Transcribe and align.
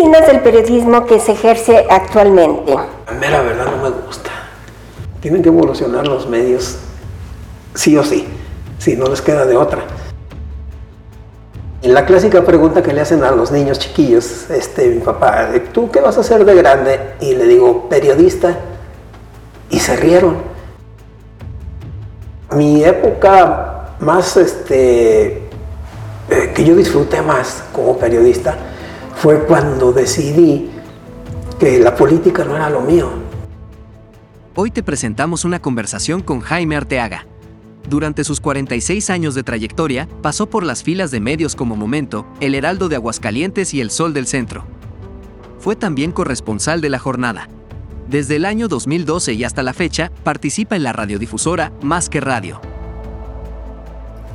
opinas 0.00 0.26
del 0.26 0.40
periodismo 0.40 1.04
que 1.04 1.20
se 1.20 1.32
ejerce 1.32 1.86
actualmente? 1.90 2.72
A 2.72 3.12
mí 3.12 3.26
la 3.30 3.42
verdad 3.42 3.66
no 3.66 3.82
me 3.82 3.90
gusta. 3.90 4.30
Tienen 5.20 5.42
que 5.42 5.50
evolucionar 5.50 6.08
los 6.08 6.26
medios 6.26 6.78
sí 7.74 7.96
o 7.98 8.02
sí, 8.02 8.26
si 8.78 8.96
no 8.96 9.06
les 9.08 9.20
queda 9.20 9.44
de 9.44 9.56
otra. 9.56 9.82
La 11.82 12.06
clásica 12.06 12.42
pregunta 12.44 12.82
que 12.82 12.94
le 12.94 13.02
hacen 13.02 13.24
a 13.24 13.30
los 13.30 13.50
niños 13.50 13.78
chiquillos, 13.78 14.50
este, 14.50 14.88
mi 14.88 15.00
papá, 15.00 15.50
¿tú 15.72 15.90
qué 15.90 16.00
vas 16.00 16.16
a 16.16 16.20
hacer 16.20 16.46
de 16.46 16.54
grande? 16.54 16.98
Y 17.20 17.34
le 17.34 17.44
digo, 17.46 17.88
periodista. 17.88 18.56
Y 19.68 19.78
se 19.80 19.96
rieron. 19.96 20.38
Mi 22.54 22.82
época 22.84 23.96
más, 24.00 24.36
este, 24.36 25.48
eh, 26.30 26.52
que 26.54 26.64
yo 26.64 26.74
disfruté 26.74 27.22
más 27.22 27.62
como 27.72 27.96
periodista, 27.98 28.56
fue 29.20 29.44
cuando 29.46 29.92
decidí 29.92 30.70
que 31.58 31.78
la 31.78 31.94
política 31.94 32.44
no 32.44 32.56
era 32.56 32.68
lo 32.68 32.80
mío. 32.80 33.10
Hoy 34.54 34.70
te 34.70 34.82
presentamos 34.82 35.44
una 35.44 35.60
conversación 35.60 36.22
con 36.22 36.40
Jaime 36.40 36.76
Arteaga, 36.76 37.26
durante 37.88 38.22
sus 38.22 38.40
46 38.40 39.10
años 39.10 39.34
de 39.34 39.42
trayectoria, 39.42 40.08
pasó 40.22 40.48
por 40.48 40.62
las 40.62 40.82
filas 40.84 41.10
de 41.10 41.18
medios 41.18 41.56
como 41.56 41.74
Momento, 41.74 42.24
El 42.40 42.54
Heraldo 42.54 42.88
de 42.88 42.96
Aguascalientes 42.96 43.74
y 43.74 43.80
El 43.80 43.90
Sol 43.90 44.12
del 44.12 44.28
Centro. 44.28 44.64
Fue 45.58 45.74
también 45.76 46.12
corresponsal 46.12 46.80
de 46.80 46.88
la 46.88 46.98
jornada. 46.98 47.48
Desde 48.06 48.36
el 48.36 48.44
año 48.44 48.68
2012 48.68 49.32
y 49.32 49.44
hasta 49.44 49.62
la 49.62 49.72
fecha, 49.72 50.12
participa 50.22 50.76
en 50.76 50.84
la 50.84 50.92
radiodifusora 50.92 51.72
Más 51.82 52.08
que 52.08 52.20
Radio. 52.20 52.60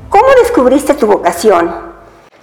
¿Cómo 0.09 0.27
descubriste 0.43 0.93
tu 0.95 1.07
vocación? 1.07 1.71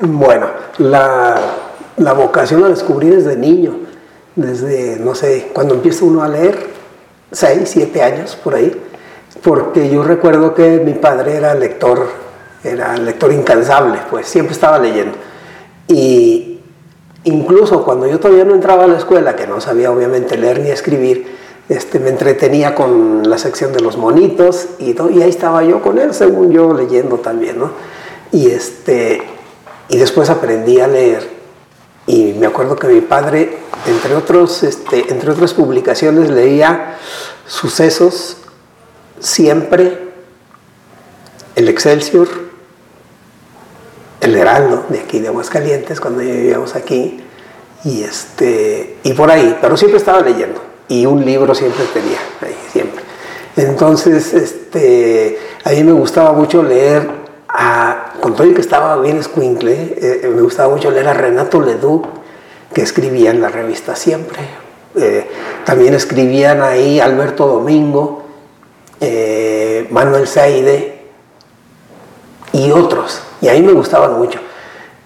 Bueno, 0.01 0.47
la, 0.79 1.62
la 1.97 2.13
vocación 2.13 2.63
la 2.63 2.69
descubrí 2.69 3.09
desde 3.09 3.37
niño, 3.37 3.77
desde, 4.37 4.99
no 4.99 5.15
sé, 5.15 5.51
cuando 5.53 5.75
empieza 5.75 6.05
uno 6.05 6.23
a 6.23 6.29
leer, 6.29 6.73
6, 7.33 7.63
7 7.65 8.03
años 8.03 8.37
por 8.37 8.55
ahí 8.55 8.73
porque 9.43 9.91
yo 9.91 10.03
recuerdo 10.03 10.55
que 10.55 10.81
mi 10.85 10.95
padre 10.95 11.37
era 11.37 11.55
lector, 11.55 12.07
era 12.63 12.97
lector 12.97 13.33
incansable, 13.33 13.99
pues 14.11 14.27
siempre 14.27 14.53
estaba 14.53 14.79
leyendo. 14.79 15.17
Y 15.89 16.61
incluso 17.25 17.85
cuando 17.85 18.07
yo 18.07 18.21
todavía 18.21 18.45
no 18.45 18.55
entraba 18.55 18.85
a 18.85 18.87
la 18.87 18.99
escuela, 18.99 19.35
que 19.35 19.47
no 19.47 19.61
sabía 19.61 19.91
obviamente 19.91 20.37
leer 20.37 20.61
ni 20.61 20.71
escribir, 20.71 21.41
este, 21.69 21.99
me 21.99 22.11
entretenía 22.11 22.75
con 22.75 23.29
la 23.29 23.39
sección 23.39 23.73
de 23.73 23.81
los 23.81 23.97
monitos 23.97 24.69
y, 24.79 24.95
y 25.13 25.23
ahí 25.23 25.31
estaba 25.31 25.65
yo 25.65 25.81
con 25.83 25.99
él, 25.99 26.13
según 26.13 26.53
yo, 26.53 26.75
leyendo 26.75 27.19
también, 27.19 27.59
¿no? 27.59 27.71
Y, 28.31 28.49
este, 28.49 29.23
y 29.89 29.97
después 29.97 30.31
aprendí 30.31 30.81
a 30.81 30.87
leer 30.87 31.29
y 32.07 32.33
me 32.33 32.47
acuerdo 32.47 32.77
que 32.77 32.89
mi 32.89 33.01
padre, 33.01 33.59
entre, 33.87 34.15
otros, 34.15 34.63
este, 34.63 35.11
entre 35.13 35.31
otras 35.31 35.55
publicaciones, 35.55 36.31
leía 36.31 36.97
sucesos 37.47 38.39
siempre 39.21 39.99
el 41.55 41.69
Excelsior, 41.69 42.29
el 44.21 44.37
Heraldo 44.37 44.87
de 44.89 45.01
aquí 45.01 45.21
de 45.21 45.29
Aguascalientes, 45.29 46.01
cuando 46.01 46.21
vivíamos 46.21 46.75
aquí, 46.75 47.23
y, 47.85 48.03
este, 48.03 48.99
y 49.03 49.13
por 49.13 49.31
ahí, 49.31 49.57
pero 49.61 49.77
siempre 49.77 49.99
estaba 49.99 50.21
leyendo, 50.21 50.61
y 50.89 51.07
un 51.07 51.25
libro 51.25 51.55
siempre 51.55 51.85
tenía, 51.93 52.19
ahí, 52.41 52.57
siempre. 52.73 53.03
Entonces, 53.57 54.33
este, 54.33 55.39
a 55.65 55.71
mí 55.71 55.85
me 55.85 55.93
gustaba 55.93 56.33
mucho 56.33 56.63
leer, 56.63 57.22
a, 57.53 58.15
con 58.21 58.35
todo 58.35 58.47
el 58.47 58.55
que 58.55 58.61
estaba 58.61 58.97
bien 59.01 59.19
escuincle, 59.19 59.95
eh, 59.97 60.31
me 60.35 60.43
gustaba 60.43 60.75
mucho 60.75 60.91
leer 60.91 61.09
a 61.09 61.15
Renato 61.15 61.61
Leduc, 61.61 62.07
que 62.73 62.83
escribía 62.83 63.31
en 63.31 63.41
la 63.41 63.49
revista 63.49 63.95
Siempre. 63.95 64.41
Eh, 64.95 65.27
también 65.65 65.95
escribían 65.95 66.63
ahí 66.63 67.01
Alberto 67.01 67.47
Domingo, 67.47 68.25
eh, 69.01 69.87
Manuel 69.91 70.27
Saide 70.27 71.03
y 72.53 72.71
otros. 72.71 73.21
Y 73.41 73.49
a 73.49 73.53
mí 73.53 73.63
me 73.63 73.73
gustaban 73.73 74.19
mucho. 74.19 74.39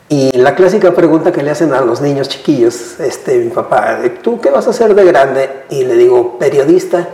Y 0.08 0.32
la 0.36 0.54
clásica 0.54 0.92
pregunta 0.92 1.32
que 1.32 1.42
le 1.42 1.50
hacen 1.50 1.72
a 1.72 1.80
los 1.80 2.00
niños 2.00 2.28
chiquillos, 2.28 3.00
este, 3.00 3.38
mi 3.38 3.50
papá, 3.50 3.98
¿tú 4.22 4.40
qué 4.40 4.50
vas 4.50 4.68
a 4.68 4.70
hacer 4.70 4.94
de 4.94 5.04
grande? 5.04 5.64
Y 5.70 5.84
le 5.84 5.94
digo, 5.94 6.38
periodista. 6.38 7.08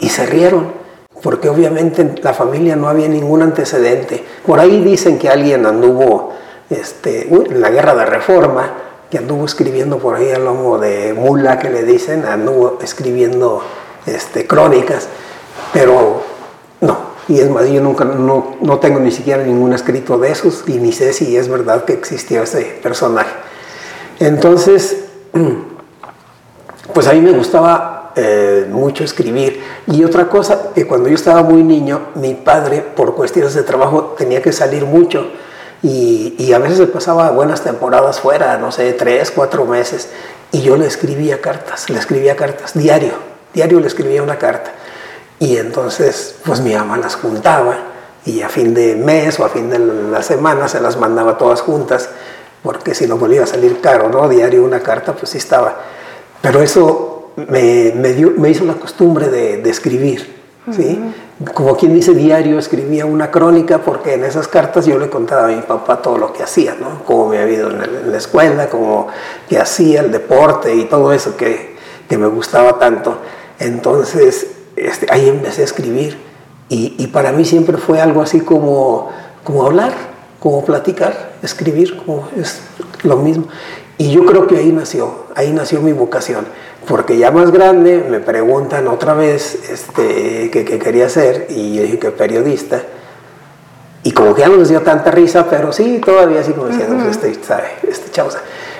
Y 0.00 0.08
se 0.08 0.26
rieron, 0.26 0.72
porque 1.22 1.48
obviamente 1.48 2.02
en 2.02 2.20
la 2.22 2.34
familia 2.34 2.76
no 2.76 2.88
había 2.88 3.08
ningún 3.08 3.42
antecedente. 3.42 4.24
Por 4.44 4.60
ahí 4.60 4.82
dicen 4.82 5.18
que 5.18 5.28
alguien 5.28 5.66
anduvo 5.66 6.32
este, 6.70 7.28
en 7.28 7.60
la 7.60 7.70
guerra 7.70 7.94
de 7.94 8.06
reforma, 8.06 8.70
que 9.10 9.18
anduvo 9.18 9.44
escribiendo 9.44 9.98
por 9.98 10.16
ahí 10.16 10.30
al 10.30 10.44
lomo 10.44 10.78
de 10.78 11.14
mula, 11.14 11.58
que 11.58 11.70
le 11.70 11.84
dicen, 11.84 12.24
anduvo 12.24 12.78
escribiendo 12.82 13.62
este, 14.04 14.46
crónicas. 14.46 15.08
Pero 15.72 16.22
no, 16.80 16.98
y 17.28 17.40
es 17.40 17.50
más, 17.50 17.68
yo 17.68 17.80
nunca, 17.80 18.04
no, 18.04 18.56
no, 18.60 18.78
tengo 18.78 19.00
ni 19.00 19.10
siquiera 19.10 19.42
ningún 19.42 19.72
escrito 19.72 20.18
de 20.18 20.30
esos 20.30 20.64
y 20.66 20.74
ni 20.74 20.92
sé 20.92 21.12
si 21.12 21.36
es 21.36 21.48
verdad 21.48 21.84
que 21.84 21.92
existió 21.92 22.42
ese 22.42 22.78
personaje. 22.82 23.34
Entonces, 24.20 25.04
pues 26.92 27.06
a 27.06 27.12
mí 27.12 27.20
me 27.20 27.32
gustaba 27.32 27.95
eh, 28.18 28.66
mucho 28.70 29.04
escribir. 29.04 29.62
Y 29.86 30.02
otra 30.02 30.28
cosa, 30.28 30.72
que 30.74 30.86
cuando 30.86 31.08
yo 31.08 31.14
estaba 31.14 31.42
muy 31.42 31.62
niño, 31.62 32.08
mi 32.14 32.32
padre, 32.32 32.80
por 32.80 33.14
cuestiones 33.14 33.52
de 33.52 33.62
trabajo, 33.62 34.14
tenía 34.16 34.40
que 34.40 34.52
salir 34.52 34.86
mucho. 34.86 35.30
Y, 35.82 36.34
y, 36.38 36.54
a 36.54 36.58
veces 36.58 36.78
se 36.78 36.86
pasaba 36.86 37.30
buenas 37.30 37.62
temporadas 37.62 38.18
fuera, 38.20 38.56
no 38.56 38.72
sé, 38.72 38.94
tres, 38.94 39.30
cuatro 39.30 39.66
meses. 39.66 40.08
Y 40.50 40.62
yo 40.62 40.78
le 40.78 40.86
escribía 40.86 41.42
cartas, 41.42 41.90
le 41.90 41.98
escribía 41.98 42.34
cartas, 42.36 42.72
diario, 42.72 43.12
diario 43.52 43.80
le 43.80 43.86
escribía 43.86 44.22
una 44.22 44.38
carta. 44.38 44.72
Y 45.38 45.58
entonces, 45.58 46.36
pues 46.44 46.60
mi 46.60 46.74
mamá 46.74 46.96
las 46.96 47.16
juntaba 47.16 47.76
y 48.24 48.40
a 48.40 48.48
fin 48.48 48.72
de 48.72 48.96
mes 48.96 49.38
o 49.38 49.44
a 49.44 49.50
fin 49.50 49.68
de 49.68 49.78
la 49.78 50.22
semana 50.22 50.68
se 50.68 50.80
las 50.80 50.96
mandaba 50.96 51.36
todas 51.36 51.60
juntas, 51.60 52.08
porque 52.62 52.94
si 52.94 53.06
no 53.06 53.18
volvía 53.18 53.42
a 53.42 53.46
salir 53.46 53.80
caro, 53.82 54.08
¿no? 54.08 54.26
Diario 54.28 54.64
una 54.64 54.80
carta, 54.80 55.12
pues 55.12 55.30
sí 55.30 55.38
estaba. 55.38 55.76
Pero 56.40 56.62
eso 56.62 57.15
me, 57.36 57.92
me, 57.94 58.12
dio, 58.12 58.32
me 58.36 58.50
hizo 58.50 58.64
la 58.64 58.74
costumbre 58.74 59.28
de, 59.28 59.58
de 59.58 59.70
escribir, 59.70 60.34
¿sí? 60.70 61.00
Como 61.52 61.76
quien 61.76 61.94
dice 61.94 62.14
diario, 62.14 62.58
escribía 62.58 63.04
una 63.04 63.30
crónica 63.30 63.78
porque 63.78 64.14
en 64.14 64.24
esas 64.24 64.48
cartas 64.48 64.86
yo 64.86 64.98
le 64.98 65.10
contaba 65.10 65.48
a 65.48 65.48
mi 65.48 65.60
papá 65.62 66.00
todo 66.00 66.16
lo 66.16 66.32
que 66.32 66.42
hacía, 66.42 66.76
¿no? 66.80 67.04
Cómo 67.04 67.28
me 67.28 67.38
había 67.38 67.58
ido 67.58 67.70
en, 67.70 68.10
la 68.10 68.16
escuela, 68.16 68.68
cómo 68.68 69.08
que 69.48 69.58
hacía, 69.58 70.00
el 70.00 70.10
deporte 70.10 70.74
y 70.74 70.84
todo 70.86 71.12
eso 71.12 71.36
que, 71.36 71.76
que 72.08 72.16
me 72.16 72.26
gustaba 72.26 72.78
tanto. 72.78 73.18
Entonces, 73.58 74.46
este, 74.76 75.06
ahí 75.10 75.28
empecé 75.28 75.62
a 75.62 75.64
escribir 75.64 76.18
y, 76.68 77.06
para 77.08 77.32
mí 77.32 77.44
siempre 77.44 77.76
fue 77.76 78.00
algo 78.00 78.22
así 78.22 78.40
como, 78.40 79.10
como 79.44 79.64
hablar, 79.64 79.92
como 80.40 80.64
platicar, 80.64 81.34
escribir, 81.42 81.96
como 81.98 82.28
es 82.36 82.60
lo 83.04 83.16
mismo. 83.16 83.46
Y 83.98 84.10
yo 84.10 84.26
creo 84.26 84.46
que 84.46 84.56
ahí 84.56 84.72
nació, 84.72 85.26
ahí 85.36 85.52
nació 85.52 85.80
mi 85.80 85.92
vocación, 85.92 86.44
porque 86.86 87.18
ya 87.18 87.30
más 87.30 87.50
grande 87.50 88.04
me 88.08 88.20
preguntan 88.20 88.86
otra 88.88 89.14
vez 89.14 89.70
este, 89.70 90.50
qué 90.50 90.78
quería 90.78 91.08
ser 91.08 91.46
y 91.50 91.74
yo 91.74 91.82
dije 91.82 91.98
que 91.98 92.10
periodista. 92.10 92.82
Y 94.02 94.12
como 94.12 94.34
que 94.34 94.42
ya 94.42 94.48
no 94.48 94.56
les 94.56 94.68
dio 94.68 94.82
tanta 94.82 95.10
risa, 95.10 95.46
pero 95.50 95.72
sí, 95.72 96.00
todavía 96.04 96.40
así 96.40 96.52
como 96.52 96.68
pues, 96.68 97.16
este, 97.16 97.42
¿sabe? 97.42 97.64
Este 97.88 98.08
chauza. 98.12 98.38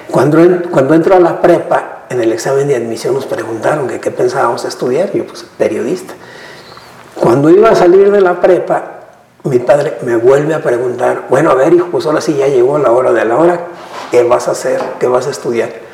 Cuando, 0.09 0.39
cuando 0.71 0.95
entro 0.95 1.17
a 1.17 1.19
la 1.19 1.43
prepa, 1.43 2.05
en 2.09 2.21
el 2.21 2.33
examen 2.33 2.69
de 2.69 2.77
admisión 2.77 3.15
nos 3.15 3.27
preguntaron 3.27 3.89
que 3.89 3.99
qué 3.99 4.13
pensábamos 4.13 4.65
estudiar, 4.65 5.13
yo 5.13 5.27
pues 5.27 5.45
periodista. 5.59 6.15
Cuando 7.17 7.51
iba 7.51 7.71
a 7.71 7.75
salir 7.75 8.13
de 8.13 8.21
la 8.21 8.41
prepa, 8.41 9.01
mi 9.43 9.59
padre 9.59 9.99
me 10.03 10.15
vuelve 10.15 10.55
a 10.55 10.63
preguntar, 10.63 11.25
bueno, 11.29 11.51
a 11.51 11.55
ver, 11.55 11.73
hijo, 11.73 11.89
pues 11.91 12.07
ahora 12.07 12.21
sí 12.21 12.37
ya 12.37 12.47
llegó 12.47 12.79
la 12.79 12.93
hora 12.93 13.13
de 13.13 13.25
la 13.25 13.37
hora, 13.37 13.61
¿qué 14.13 14.23
vas 14.23 14.47
a 14.47 14.53
hacer? 14.53 14.81
¿Qué 15.01 15.09
vas 15.09 15.27
a 15.27 15.31
estudiar? 15.31 15.86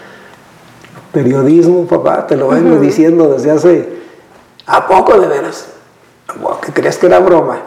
Periodismo, 1.12 1.86
papá, 1.86 2.26
te 2.26 2.36
lo 2.36 2.48
vengo 2.48 2.76
diciendo 2.76 3.28
desde 3.28 3.50
hace, 3.50 3.88
¿a 4.66 4.86
poco 4.86 5.20
de 5.20 5.28
veras? 5.28 5.68
¿Qué 6.64 6.72
crees 6.72 6.98
que 6.98 7.06
era 7.06 7.18
broma? 7.18 7.58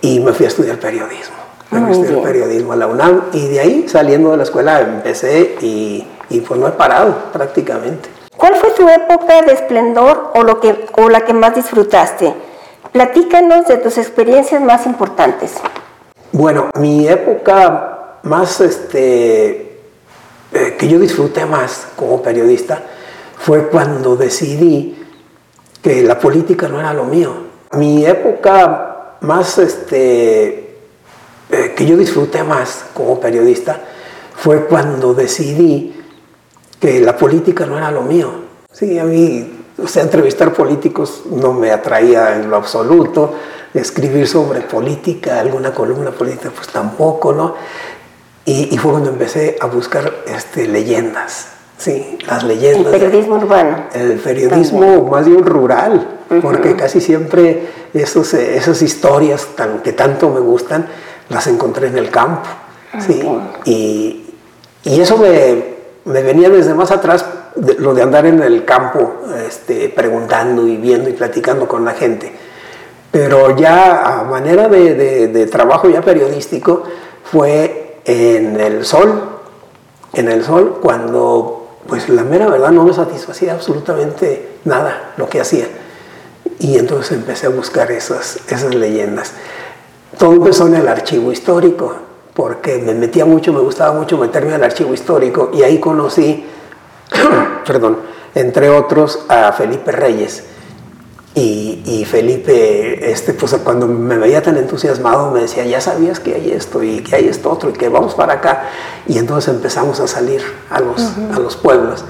Y 0.00 0.20
me 0.20 0.32
fui 0.32 0.46
a 0.46 0.48
estudiar 0.48 0.78
periodismo. 0.78 1.36
Me 1.70 1.80
fui 1.80 1.88
a 1.88 1.92
estudiar 1.92 2.22
periodismo 2.22 2.72
a 2.72 2.76
la 2.76 2.86
UNAM 2.86 3.24
y 3.32 3.48
de 3.48 3.60
ahí, 3.60 3.88
saliendo 3.88 4.30
de 4.30 4.38
la 4.38 4.42
escuela, 4.44 4.80
empecé 4.80 5.56
y 5.60 6.06
y 6.30 6.40
pues 6.40 6.60
no 6.60 6.68
he 6.68 6.72
parado 6.72 7.14
prácticamente. 7.32 8.08
¿Cuál 8.36 8.54
fue 8.54 8.70
tu 8.70 8.88
época 8.88 9.42
de 9.42 9.52
esplendor 9.52 10.32
o, 10.34 10.42
lo 10.42 10.60
que, 10.60 10.86
o 10.96 11.08
la 11.08 11.22
que 11.22 11.32
más 11.32 11.54
disfrutaste? 11.54 12.34
Platícanos 12.92 13.66
de 13.66 13.78
tus 13.78 13.98
experiencias 13.98 14.62
más 14.62 14.86
importantes. 14.86 15.54
Bueno, 16.32 16.70
mi 16.78 17.08
época 17.08 18.18
más, 18.22 18.60
este, 18.60 19.67
eh, 20.52 20.76
que 20.78 20.88
yo 20.88 20.98
disfruté 20.98 21.44
más 21.44 21.88
como 21.96 22.22
periodista 22.22 22.82
fue 23.36 23.68
cuando 23.68 24.16
decidí 24.16 24.96
que 25.82 26.02
la 26.02 26.18
política 26.18 26.68
no 26.68 26.80
era 26.80 26.92
lo 26.92 27.04
mío. 27.04 27.32
Mi 27.72 28.04
época 28.04 29.16
más, 29.20 29.58
este, 29.58 30.78
eh, 31.50 31.74
que 31.76 31.86
yo 31.86 31.96
disfruté 31.96 32.42
más 32.42 32.86
como 32.94 33.20
periodista 33.20 33.80
fue 34.36 34.66
cuando 34.66 35.14
decidí 35.14 35.94
que 36.80 37.00
la 37.00 37.16
política 37.16 37.66
no 37.66 37.76
era 37.76 37.90
lo 37.90 38.02
mío. 38.02 38.30
Sí, 38.72 38.98
a 38.98 39.04
mí, 39.04 39.64
o 39.82 39.88
sea, 39.88 40.02
entrevistar 40.02 40.52
políticos 40.52 41.22
no 41.30 41.52
me 41.52 41.72
atraía 41.72 42.36
en 42.36 42.48
lo 42.48 42.56
absoluto, 42.56 43.34
escribir 43.74 44.28
sobre 44.28 44.60
política, 44.60 45.40
alguna 45.40 45.72
columna 45.72 46.10
política, 46.10 46.50
pues 46.54 46.68
tampoco, 46.68 47.32
¿no? 47.32 47.54
Y, 48.48 48.78
fue 48.78 48.92
cuando 48.92 49.10
empecé 49.10 49.58
a 49.60 49.66
buscar 49.66 50.10
este, 50.26 50.66
leyendas, 50.66 51.48
sí, 51.76 52.18
las 52.26 52.44
leyendas. 52.44 52.94
El 52.94 53.00
periodismo 53.00 53.36
urbano. 53.36 53.84
El 53.92 54.18
periodismo 54.18 55.06
más 55.06 55.26
bien 55.26 55.44
rural, 55.44 56.20
porque 56.40 56.74
casi 56.74 57.02
siempre 57.02 57.68
esos, 57.92 58.32
esas 58.32 58.80
historias 58.80 59.48
tan, 59.54 59.80
que 59.80 59.92
tanto 59.92 60.30
me 60.30 60.40
gustan 60.40 60.88
las 61.28 61.46
encontré 61.46 61.88
en 61.88 61.98
el 61.98 62.08
campo, 62.08 62.48
sí, 63.06 63.22
y, 63.66 64.24
y 64.82 65.00
eso 65.00 65.18
me, 65.18 65.64
me 66.06 66.22
venía 66.22 66.48
desde 66.48 66.72
más 66.72 66.90
atrás 66.90 67.26
lo 67.78 67.92
de 67.92 68.02
andar 68.02 68.24
en 68.24 68.42
el 68.42 68.64
campo 68.64 69.16
este, 69.46 69.90
preguntando 69.90 70.66
y 70.66 70.78
viendo 70.78 71.10
y 71.10 71.12
platicando 71.12 71.68
con 71.68 71.84
la 71.84 71.92
gente. 71.92 72.32
Pero 73.10 73.56
ya 73.56 74.20
a 74.20 74.24
manera 74.24 74.68
de, 74.68 75.28
de, 75.28 75.46
trabajo 75.46 75.88
ya 75.88 76.00
periodístico 76.00 76.84
fue 77.24 77.77
en 78.08 78.58
el 78.58 78.84
sol, 78.86 79.22
en 80.14 80.28
el 80.28 80.42
sol 80.42 80.78
cuando 80.80 81.68
pues 81.86 82.08
la 82.08 82.24
mera 82.24 82.48
verdad 82.48 82.70
no 82.70 82.84
me 82.84 82.92
satisfacía 82.92 83.52
absolutamente 83.52 84.56
nada 84.64 85.12
lo 85.16 85.28
que 85.28 85.40
hacía. 85.40 85.66
Y 86.58 86.76
entonces 86.76 87.12
empecé 87.12 87.46
a 87.46 87.50
buscar 87.50 87.92
esas, 87.92 88.40
esas 88.48 88.74
leyendas. 88.74 89.32
Todo 90.18 90.32
empezó 90.32 90.66
en 90.66 90.76
el 90.76 90.88
archivo 90.88 91.30
histórico 91.30 91.96
porque 92.34 92.78
me 92.78 92.94
metía 92.94 93.24
mucho, 93.24 93.52
me 93.52 93.60
gustaba 93.60 93.92
mucho 93.92 94.16
meterme 94.16 94.54
al 94.54 94.64
archivo 94.64 94.94
histórico 94.94 95.50
y 95.52 95.62
ahí 95.62 95.78
conocí, 95.78 96.44
perdón, 97.66 97.98
entre 98.34 98.70
otros 98.70 99.24
a 99.28 99.52
Felipe 99.52 99.92
Reyes. 99.92 100.44
Y, 101.34 102.04
Felipe, 102.04 103.12
este, 103.12 103.32
pues 103.32 103.54
cuando 103.62 103.86
me 103.86 104.16
veía 104.18 104.42
tan 104.42 104.56
entusiasmado, 104.56 105.30
me 105.30 105.42
decía, 105.42 105.64
ya 105.64 105.80
sabías 105.80 106.18
que 106.18 106.34
hay 106.34 106.50
esto 106.50 106.82
y 106.82 107.00
que 107.00 107.14
hay 107.14 107.28
esto 107.28 107.50
otro 107.50 107.70
y 107.70 107.74
que 107.74 107.88
vamos 107.88 108.14
para 108.14 108.34
acá. 108.34 108.70
Y 109.06 109.18
entonces 109.18 109.54
empezamos 109.54 110.00
a 110.00 110.08
salir 110.08 110.42
a 110.68 110.80
los, 110.80 111.00
a 111.32 111.38
los 111.38 111.56
pueblos. 111.56 112.04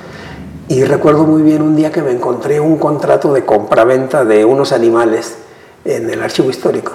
Y 0.68 0.82
recuerdo 0.84 1.24
muy 1.24 1.42
bien 1.42 1.60
un 1.60 1.76
día 1.76 1.92
que 1.92 2.00
me 2.00 2.10
encontré 2.10 2.58
un 2.58 2.78
contrato 2.78 3.34
de 3.34 3.44
compraventa 3.44 4.24
de 4.24 4.46
unos 4.46 4.72
animales 4.72 5.36
en 5.84 6.08
el 6.08 6.22
archivo 6.22 6.48
histórico. 6.48 6.92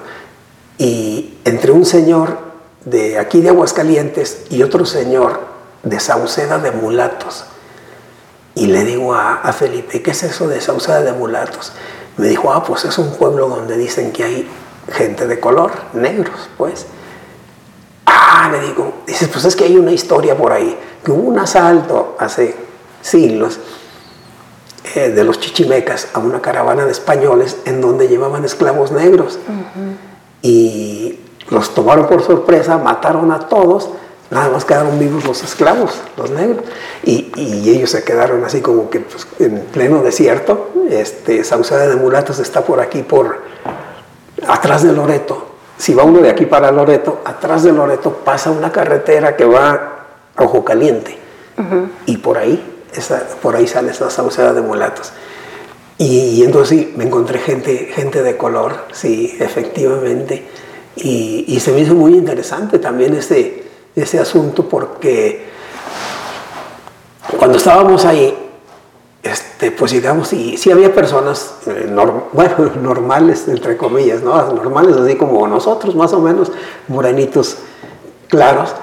Y 0.79 1.35
entre 1.45 1.71
un 1.71 1.85
señor 1.85 2.37
de 2.85 3.17
aquí 3.17 3.41
de 3.41 3.49
Aguascalientes 3.49 4.45
y 4.49 4.63
otro 4.63 4.85
señor 4.85 5.39
de 5.83 5.99
Sauceda 5.99 6.59
de 6.59 6.71
Mulatos. 6.71 7.45
Y 8.55 8.67
le 8.67 8.83
digo 8.83 9.13
a, 9.13 9.51
Felipe, 9.53 10.01
¿qué 10.01 10.11
es 10.11 10.23
eso 10.23 10.47
de 10.47 10.61
Sauceda 10.61 11.01
de 11.01 11.13
Mulatos? 11.13 11.73
Me 12.17 12.27
dijo, 12.27 12.51
ah, 12.51 12.63
pues 12.63 12.85
es 12.85 12.97
un 12.97 13.11
pueblo 13.15 13.47
donde 13.47 13.77
dicen 13.77 14.11
que 14.11 14.23
hay 14.23 14.47
gente 14.91 15.27
de 15.27 15.39
color, 15.39 15.71
negros, 15.93 16.49
pues. 16.57 16.85
Ah, 18.05 18.49
le 18.51 18.59
digo, 18.61 18.93
dices, 19.07 19.29
pues 19.29 19.45
es 19.45 19.55
que 19.55 19.63
hay 19.63 19.77
una 19.77 19.91
historia 19.91 20.37
por 20.37 20.51
ahí, 20.51 20.77
que 21.03 21.11
hubo 21.11 21.29
un 21.29 21.39
asalto 21.39 22.15
hace 22.19 22.55
siglos 23.01 23.59
eh, 24.95 25.09
de 25.09 25.23
los 25.23 25.39
chichimecas 25.39 26.09
a 26.13 26.19
una 26.19 26.41
caravana 26.41 26.85
de 26.85 26.91
españoles 26.91 27.57
en 27.65 27.81
donde 27.81 28.07
llevaban 28.07 28.45
esclavos 28.45 28.91
negros. 28.91 29.39
Y 30.41 31.19
los 31.49 31.73
tomaron 31.73 32.07
por 32.07 32.21
sorpresa, 32.21 32.77
mataron 32.77 33.31
a 33.31 33.47
todos, 33.47 33.89
nada 34.33 34.49
más 34.49 34.65
quedaron 34.65 34.99
vivos 34.99 35.23
los 35.25 35.43
esclavos, 35.43 36.01
los 36.17 36.29
negros. 36.31 36.65
Y, 37.03 37.31
ellos 37.69 37.91
se 37.91 38.03
quedaron 38.03 38.43
así 38.43 38.61
como 38.61 38.89
que 38.89 38.99
pues, 38.99 39.27
en 39.39 39.59
pleno 39.71 40.01
desierto. 40.01 40.69
Este, 40.89 41.43
Sauceda 41.43 41.87
de 41.87 41.95
Mulatos 41.95 42.39
está 42.39 42.61
por 42.61 42.79
aquí, 42.79 43.03
por 43.03 43.41
atrás 44.47 44.83
de 44.83 44.93
Loreto. 44.93 45.47
Si 45.77 45.93
va 45.93 46.03
uno 46.03 46.19
de 46.19 46.29
aquí 46.29 46.45
para 46.45 46.71
Loreto, 46.71 47.21
atrás 47.25 47.63
de 47.63 47.71
Loreto 47.71 48.11
pasa 48.23 48.51
una 48.51 48.71
carretera 48.71 49.35
que 49.35 49.45
va 49.45 49.71
a 50.35 50.43
Ojo 50.43 50.63
Caliente. 50.63 51.17
Y 52.07 52.17
por 52.17 52.37
ahí, 52.37 52.61
esa, 52.93 53.23
por 53.41 53.55
ahí 53.55 53.67
sale 53.67 53.91
esa 53.91 54.09
Sauceda 54.09 54.53
de 54.53 54.61
Mulatos. 54.61 55.13
Y, 55.97 56.17
y, 56.17 56.43
entonces 56.43 56.79
sí, 56.79 56.93
me 56.97 57.03
encontré 57.03 57.39
gente, 57.39 57.91
gente 57.93 58.23
de 58.23 58.35
color, 58.35 58.85
sí, 58.91 59.37
efectivamente. 59.39 60.43
Y, 60.95 61.59
se 61.59 61.71
me 61.71 61.81
hizo 61.81 61.95
muy 61.95 62.13
interesante 62.13 62.77
también 62.77 63.15
ese, 63.15 63.62
ese 63.95 64.19
asunto 64.19 64.67
porque 64.67 65.45
cuando 67.37 67.57
estábamos 67.57 68.05
ahí, 68.05 68.37
este, 69.21 69.71
pues 69.71 69.91
llegamos 69.91 70.33
y 70.33 70.57
sí 70.57 70.71
había 70.71 70.93
personas, 70.93 71.55
eh, 71.67 71.89
bueno, 72.33 72.71
normales, 72.81 73.47
entre 73.47 73.77
comillas, 73.77 74.21
¿no? 74.21 74.35
Normales, 74.53 74.97
así 74.97 75.15
como 75.15 75.47
nosotros, 75.47 75.95
más 75.95 76.13
o 76.13 76.19
menos, 76.19 76.51
morenitos 76.87 77.57
claros, 78.27 78.73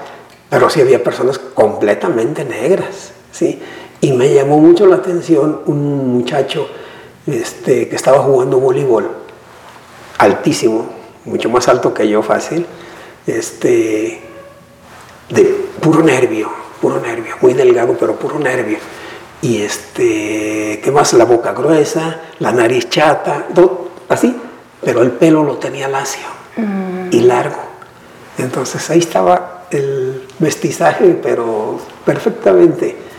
pero 0.49 0.69
sí 0.69 0.81
había 0.81 1.03
personas 1.03 1.37
completamente 1.37 2.43
negras, 2.43 3.11
¿sí? 3.31 3.61
Y 4.01 4.13
me 4.13 4.33
llamó 4.33 4.57
mucho 4.57 4.87
la 4.87 4.95
atención 4.95 5.61
un 5.67 6.17
muchacho 6.17 6.67
este, 7.27 7.87
que 7.87 7.95
estaba 7.95 8.19
jugando 8.19 8.59
voleibol, 8.59 9.09
altísimo, 10.17 10.87
mucho 11.25 11.49
más 11.49 11.67
alto 11.67 11.93
que 11.93 12.09
yo 12.09 12.23
fácil, 12.23 12.65
este, 13.27 14.30
de 15.31 15.43
puro 15.79 16.03
nervio, 16.03 16.49
puro 16.81 16.99
nervio, 16.99 17.35
muy 17.41 17.53
delgado, 17.53 17.95
pero 17.99 18.15
puro 18.15 18.39
nervio. 18.39 18.77
Y 19.41 19.61
este, 19.61 20.79
¿qué 20.83 20.91
más? 20.91 21.13
La 21.13 21.25
boca 21.25 21.53
gruesa, 21.53 22.19
la 22.39 22.51
nariz 22.51 22.89
chata, 22.89 23.47
así, 24.07 24.35
pero 24.83 25.01
el 25.01 25.11
pelo 25.11 25.43
lo 25.43 25.57
tenía 25.57 25.87
lacio 25.87 26.27
y 27.11 27.19
mm. 27.19 27.27
largo. 27.27 27.61
Entonces 28.37 28.87
ahí 28.89 28.99
estaba 28.99 29.65
el 29.71 30.27
mestizaje, 30.39 31.17
pero 31.21 31.79
perfectamente 32.05 33.11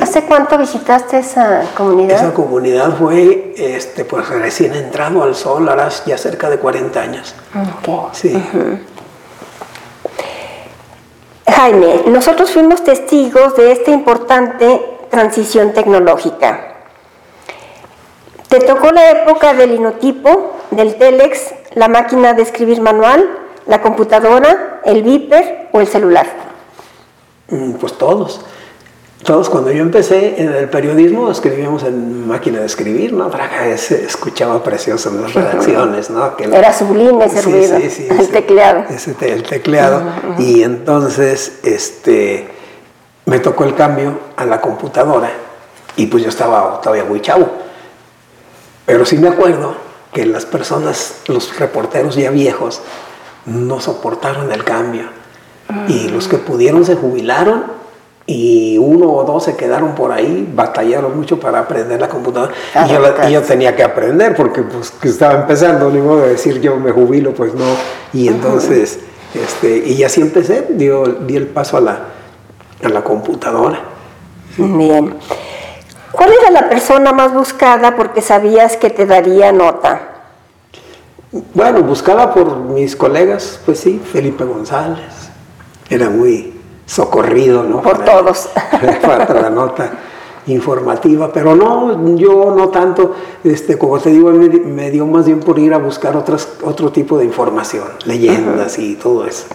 ¿Hace 0.00 0.24
cuánto 0.24 0.58
visitaste 0.58 1.18
esa 1.18 1.62
comunidad? 1.76 2.16
Esa 2.16 2.34
comunidad 2.34 2.96
fue 2.96 3.54
este, 3.56 4.04
pues, 4.04 4.28
recién 4.28 4.74
entrado 4.74 5.22
al 5.22 5.34
sol, 5.34 5.68
ahora 5.68 5.88
ya 6.06 6.18
cerca 6.18 6.50
de 6.50 6.58
40 6.58 7.00
años. 7.00 7.34
Sí. 8.12 8.32
Jaime, 11.48 12.02
nosotros 12.06 12.50
fuimos 12.50 12.82
testigos 12.82 13.56
de 13.56 13.72
esta 13.72 13.90
importante 13.90 14.80
transición 15.10 15.72
tecnológica. 15.72 16.74
Te 18.48 18.60
tocó 18.60 18.90
la 18.90 19.10
época 19.10 19.54
del 19.54 19.70
linotipo, 19.72 20.56
del 20.70 20.96
telex, 20.96 21.54
la 21.74 21.88
máquina 21.88 22.34
de 22.34 22.42
escribir 22.42 22.80
manual, 22.80 23.28
la 23.66 23.80
computadora, 23.80 24.80
el 24.84 25.02
viper 25.02 25.68
o 25.72 25.80
el 25.80 25.86
celular. 25.86 26.26
Mm, 27.48 27.72
pues 27.74 27.92
todos. 27.94 28.44
Todos, 29.26 29.50
cuando 29.50 29.72
yo 29.72 29.82
empecé 29.82 30.40
en 30.40 30.54
el 30.54 30.68
periodismo, 30.68 31.28
escribíamos 31.32 31.82
en 31.82 32.28
máquina 32.28 32.60
de 32.60 32.66
escribir, 32.66 33.12
¿no? 33.12 33.28
Para 33.28 33.76
se 33.76 34.04
escuchaba 34.04 34.62
precioso 34.62 35.08
en 35.08 35.22
las 35.22 35.34
redacciones, 35.34 36.10
¿no? 36.10 36.36
Que 36.36 36.44
Era 36.44 36.72
sublime 36.72 37.24
ese 37.24 37.42
ruido, 37.42 37.76
el 37.76 38.28
tecleado. 38.28 38.84
el 39.20 39.42
tecleado. 39.42 40.02
Y 40.38 40.62
entonces, 40.62 41.58
este, 41.64 42.46
me 43.24 43.40
tocó 43.40 43.64
el 43.64 43.74
cambio 43.74 44.16
a 44.36 44.46
la 44.46 44.60
computadora 44.60 45.32
y 45.96 46.06
pues 46.06 46.22
yo 46.22 46.28
estaba 46.28 46.80
todavía 46.80 47.04
muy 47.04 47.20
chavo. 47.20 47.48
Pero 48.86 49.04
sí 49.04 49.18
me 49.18 49.26
acuerdo 49.26 49.74
que 50.12 50.24
las 50.24 50.46
personas, 50.46 51.16
los 51.26 51.58
reporteros 51.58 52.14
ya 52.14 52.30
viejos, 52.30 52.80
no 53.44 53.80
soportaron 53.80 54.52
el 54.52 54.62
cambio. 54.62 55.08
Y 55.88 56.10
los 56.10 56.28
que 56.28 56.38
pudieron 56.38 56.84
se 56.84 56.94
jubilaron 56.94 57.64
y 58.26 58.76
uno 58.78 59.12
o 59.12 59.24
dos 59.24 59.44
se 59.44 59.56
quedaron 59.56 59.94
por 59.94 60.10
ahí, 60.10 60.50
batallaron 60.52 61.16
mucho 61.16 61.38
para 61.38 61.60
aprender 61.60 62.00
la 62.00 62.08
computadora. 62.08 62.52
y, 63.28 63.32
yo, 63.32 63.42
tenía 63.42 63.76
que 63.76 63.84
aprender 63.84 64.34
porque 64.34 64.62
pues, 64.62 64.92
estaba 65.04 65.34
empezando, 65.34 65.90
ni 65.90 66.00
modo 66.00 66.22
de 66.22 66.30
decir 66.30 66.60
yo 66.60 66.76
me 66.76 66.90
jubilo, 66.90 67.32
pues 67.34 67.54
no. 67.54 67.64
Y 68.12 68.26
entonces, 68.28 68.98
este, 69.34 69.78
y 69.78 70.02
así 70.02 70.20
empecé, 70.20 70.66
dio, 70.70 71.04
di 71.04 71.36
el 71.36 71.46
paso 71.46 71.76
a 71.76 71.80
la, 71.80 71.98
a 72.82 72.88
la 72.88 73.04
computadora. 73.04 73.80
Bien. 74.56 75.14
¿Cuál 76.10 76.30
era 76.40 76.50
la 76.50 76.68
persona 76.68 77.12
más 77.12 77.32
buscada 77.32 77.94
porque 77.94 78.22
sabías 78.22 78.76
que 78.76 78.90
te 78.90 79.06
daría 79.06 79.52
nota? 79.52 80.14
Bueno, 81.52 81.82
buscaba 81.82 82.32
por 82.32 82.56
mis 82.56 82.96
colegas, 82.96 83.60
pues 83.66 83.80
sí, 83.80 84.00
Felipe 84.12 84.44
González. 84.44 85.30
Era 85.90 86.08
muy, 86.08 86.55
socorrido, 86.86 87.64
¿no? 87.64 87.82
Por 87.82 88.04
todos. 88.04 88.48
Para 89.02 89.42
la 89.42 89.50
nota 89.50 89.90
informativa, 90.46 91.32
pero 91.32 91.56
no, 91.56 92.16
yo 92.16 92.54
no 92.56 92.68
tanto, 92.68 93.14
este, 93.42 93.76
como 93.76 93.98
te 93.98 94.10
digo, 94.10 94.30
me, 94.30 94.90
dio 94.90 95.04
más 95.06 95.26
bien 95.26 95.40
por 95.40 95.58
ir 95.58 95.74
a 95.74 95.78
buscar 95.78 96.16
otras, 96.16 96.48
otro 96.62 96.92
tipo 96.92 97.18
de 97.18 97.24
información, 97.24 97.84
leyendas 98.04 98.78
y 98.78 98.94
todo 98.94 99.26
eso. 99.26 99.46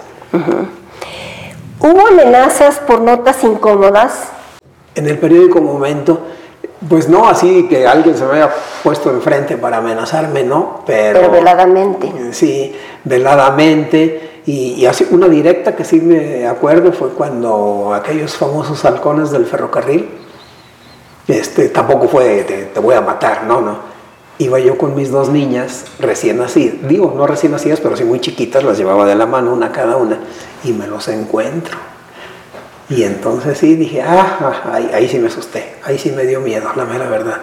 ¿Hubo 1.79 2.07
amenazas 2.07 2.79
por 2.79 3.01
notas 3.01 3.43
incómodas? 3.43 4.29
En 4.93 5.07
el 5.07 5.17
periódico 5.17 5.61
Momento, 5.61 6.19
pues 6.89 7.07
no 7.07 7.29
así 7.29 7.67
que 7.69 7.87
alguien 7.87 8.17
se 8.17 8.25
me 8.25 8.33
haya 8.33 8.49
puesto 8.83 9.11
enfrente 9.11 9.57
para 9.57 9.77
amenazarme, 9.77 10.43
no, 10.43 10.81
pero... 10.85 11.19
Pero 11.21 11.31
veladamente. 11.31 12.11
Sí, 12.33 12.75
veladamente. 13.05 14.30
Y, 14.45 14.73
y 14.73 14.85
así 14.85 15.07
una 15.11 15.27
directa 15.27 15.75
que 15.75 15.85
sí 15.85 16.01
me 16.01 16.47
acuerdo 16.47 16.91
fue 16.91 17.09
cuando 17.09 17.93
aquellos 17.93 18.35
famosos 18.35 18.83
halcones 18.85 19.31
del 19.31 19.45
ferrocarril, 19.45 20.09
este, 21.27 21.69
tampoco 21.69 22.07
fue 22.07 22.43
te, 22.43 22.79
voy 22.79 22.95
a 22.95 23.01
matar, 23.01 23.43
no, 23.43 23.61
no. 23.61 23.91
Iba 24.37 24.59
yo 24.59 24.77
con 24.77 24.95
mis 24.95 25.11
dos 25.11 25.29
niñas 25.29 25.85
recién 25.99 26.37
nacidas, 26.37 26.87
digo, 26.87 27.13
no 27.15 27.27
recién 27.27 27.51
nacidas, 27.51 27.79
pero 27.79 27.95
sí 27.95 28.03
muy 28.03 28.19
chiquitas, 28.19 28.63
las 28.63 28.77
llevaba 28.77 29.05
de 29.05 29.15
la 29.15 29.27
mano 29.27 29.53
una 29.53 29.71
cada 29.71 29.97
una, 29.97 30.19
y 30.63 30.71
me 30.71 30.87
los 30.87 31.07
encuentro. 31.07 31.77
Y 32.89 33.03
entonces 33.03 33.59
sí 33.59 33.75
dije, 33.75 34.01
ah, 34.01 34.37
ah, 34.41 34.73
ahí, 34.73 34.89
ahí 34.93 35.07
sí 35.07 35.19
me 35.19 35.27
asusté, 35.27 35.75
ahí 35.83 35.99
sí 35.99 36.11
me 36.11 36.25
dio 36.25 36.41
miedo, 36.41 36.69
la 36.75 36.85
mera 36.85 37.07
verdad. 37.07 37.37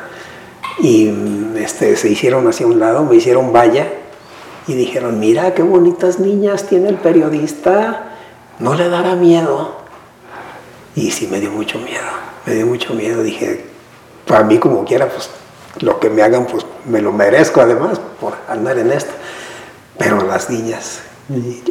Y 0.81 1.11
este, 1.57 1.97
se 1.97 2.09
hicieron 2.09 2.47
hacia 2.49 2.67
un 2.67 2.81
lado, 2.81 3.05
me 3.05 3.17
hicieron 3.17 3.53
valla 3.53 3.87
y 4.69 4.75
dijeron, 4.75 5.19
mira 5.19 5.55
qué 5.55 5.63
bonitas 5.63 6.21
niñas 6.21 6.65
tiene 6.65 6.91
el 6.91 6.97
periodista, 6.97 8.13
no 8.59 8.75
le 8.75 8.91
dará 8.91 9.15
miedo. 9.17 9.79
Y 10.95 11.11
sí 11.11 11.27
me 11.27 11.41
dio 11.41 11.51
mucho 11.51 11.79
miedo, 11.79 12.05
me 12.45 12.55
dio 12.55 12.67
mucho 12.67 12.93
miedo, 12.93 13.23
dije, 13.23 13.65
para 14.27 14.45
mí 14.45 14.59
como 14.59 14.85
quiera, 14.85 15.09
pues 15.09 15.31
lo 15.81 15.99
que 15.99 16.11
me 16.11 16.23
hagan, 16.23 16.45
pues 16.47 16.67
me 16.85 17.01
lo 17.01 17.13
merezco 17.13 17.63
además 17.63 17.99
por 18.21 18.35
andar 18.47 18.79
en 18.79 18.93
esto. 18.93 19.13
Pero 19.97 20.23
las 20.23 20.51
niñas, 20.51 21.01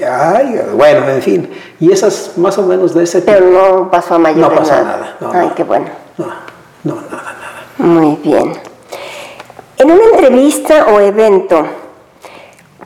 ay, 0.03 0.59
bueno, 0.73 1.07
en 1.07 1.21
fin, 1.21 1.51
y 1.79 1.91
esas 1.91 2.31
más 2.37 2.57
o 2.57 2.63
menos 2.63 2.95
de 2.95 3.03
ese 3.03 3.21
tipo. 3.21 3.31
Pero 3.31 3.45
no 3.51 3.91
pasó 3.91 4.15
a 4.15 4.17
mayor 4.17 4.49
No 4.51 4.55
pasó 4.57 4.71
nada, 4.71 5.17
no, 5.19 5.31
Ay, 5.31 5.47
no. 5.49 5.55
qué 5.55 5.63
bueno. 5.63 5.85
No, 6.17 6.25
no, 6.83 6.95
nada, 6.95 7.35
nada. 7.39 7.65
Muy 7.77 8.15
bien. 8.23 8.53
En 9.77 9.91
una 9.91 10.03
entrevista 10.13 10.87
o 10.87 10.99
evento, 10.99 11.63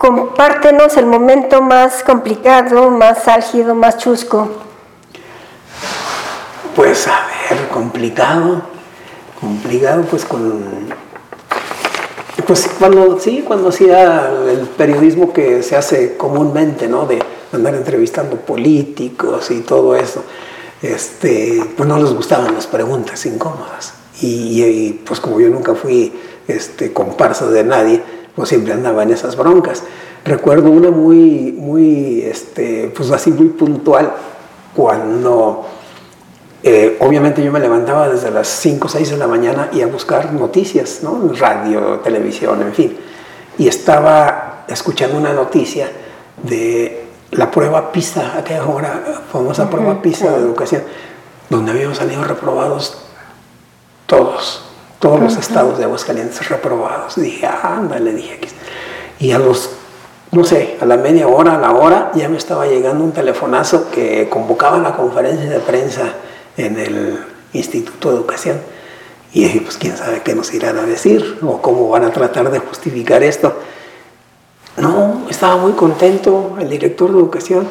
compártenos 0.02 0.98
el 0.98 1.06
momento 1.06 1.62
más 1.62 2.02
complicado, 2.04 2.90
más 2.90 3.28
álgido, 3.28 3.76
más 3.76 4.00
chusco. 4.00 4.50
Pues 6.76 7.08
a 7.08 7.28
ver, 7.52 7.68
complicado, 7.68 8.64
complicado 9.40 10.02
pues 10.10 10.26
con... 10.26 10.64
Pues 12.48 12.68
cuando, 12.80 13.20
sí, 13.20 13.44
cuando 13.46 13.70
hacía 13.70 14.32
el 14.50 14.62
periodismo 14.70 15.32
que 15.34 15.62
se 15.62 15.76
hace 15.76 16.18
comúnmente, 16.18 16.88
¿no? 16.88 17.06
De 17.06 17.22
andar 17.54 17.76
entrevistando 17.76 18.38
políticos 18.38 19.52
y 19.52 19.60
todo 19.60 19.96
eso, 19.96 20.24
este, 20.82 21.64
pues 21.78 21.88
no 21.88 22.00
les 22.00 22.12
gustaban 22.12 22.56
las 22.56 22.66
preguntas 22.66 23.24
incómodas. 23.28 23.94
Y, 24.20 24.94
pues 25.06 25.20
como 25.20 25.40
yo 25.40 25.50
nunca 25.50 25.76
fui 25.76 26.12
este, 26.48 26.92
comparsa 26.92 27.46
de 27.46 27.64
nadie, 27.64 28.04
pues 28.36 28.50
siempre 28.50 28.74
andaba 28.74 29.04
en 29.04 29.12
esas 29.12 29.36
broncas. 29.36 29.84
Recuerdo 30.24 30.70
una 30.70 30.92
muy, 30.92 31.54
muy, 31.58 32.22
este, 32.22 32.92
pues 32.96 33.12
así 33.12 33.32
muy 33.32 33.50
puntual, 33.50 34.14
cuando 34.76 35.66
eh, 36.64 36.98
obviamente 37.00 37.44
yo 37.44 37.52
me 37.52 37.60
levantaba 37.60 38.08
desde 38.08 38.30
las 38.30 38.48
5 38.48 38.86
o 38.86 38.90
6 38.90 39.10
de 39.12 39.18
la 39.18 39.28
mañana 39.28 39.70
y 39.72 39.82
a 39.82 39.88
buscar 39.88 40.32
noticias, 40.34 41.00
¿no? 41.02 41.32
Radio, 41.34 42.00
televisión, 42.00 42.62
en 42.62 42.74
fin. 42.74 42.98
Y 43.58 43.68
estaba 43.68 44.66
escuchando 44.68 45.18
una 45.18 45.34
noticia 45.34 45.92
de 46.44 47.06
la 47.32 47.50
prueba 47.50 47.92
PISA, 47.92 48.38
aquella 48.38 48.66
hora, 48.66 49.02
famosa 49.32 49.70
prueba 49.70 50.02
PISA 50.02 50.32
de 50.32 50.38
educación, 50.38 50.84
donde 51.50 51.72
habíamos 51.72 51.98
salido 51.98 52.24
reprobados 52.24 53.02
todos, 54.06 54.64
todos 55.02 55.20
los 55.20 55.36
estados 55.36 55.78
de 55.78 55.84
Aguascalientes 55.84 56.48
reprobados. 56.48 57.16
Dije, 57.16 57.46
ándale, 57.46 58.14
dije. 58.14 58.40
Y 59.20 59.32
a 59.32 59.40
los, 59.40 59.72
no 60.32 60.46
sé, 60.46 60.78
a 60.80 60.86
la 60.86 60.96
media 60.96 61.28
hora, 61.28 61.56
a 61.56 61.58
la 61.58 61.72
hora, 61.72 62.12
ya 62.16 62.30
me 62.30 62.38
estaba 62.38 62.68
llegando 62.68 63.04
un 63.04 63.12
telefonazo 63.12 63.90
que 63.92 64.30
convocaba 64.30 64.78
la 64.78 64.96
conferencia 64.96 65.50
de 65.50 65.60
prensa 65.60 66.14
en 66.56 66.80
el 66.80 67.20
Instituto 67.52 68.12
de 68.12 68.18
Educación. 68.18 68.62
Y 69.34 69.44
dije, 69.44 69.62
pues 69.62 69.78
quién 69.78 69.98
sabe 69.98 70.22
qué 70.24 70.36
nos 70.36 70.54
irán 70.54 70.78
a 70.78 70.84
decir 70.84 71.40
o 71.42 71.62
cómo 71.62 71.90
van 71.90 72.04
a 72.04 72.12
tratar 72.12 72.52
de 72.52 72.60
justificar 72.60 73.24
esto. 73.24 73.56
No, 74.78 75.26
estaba 75.30 75.58
muy 75.58 75.74
contento 75.74 76.56
el 76.60 76.70
director 76.70 77.12
de 77.12 77.18
educación 77.18 77.68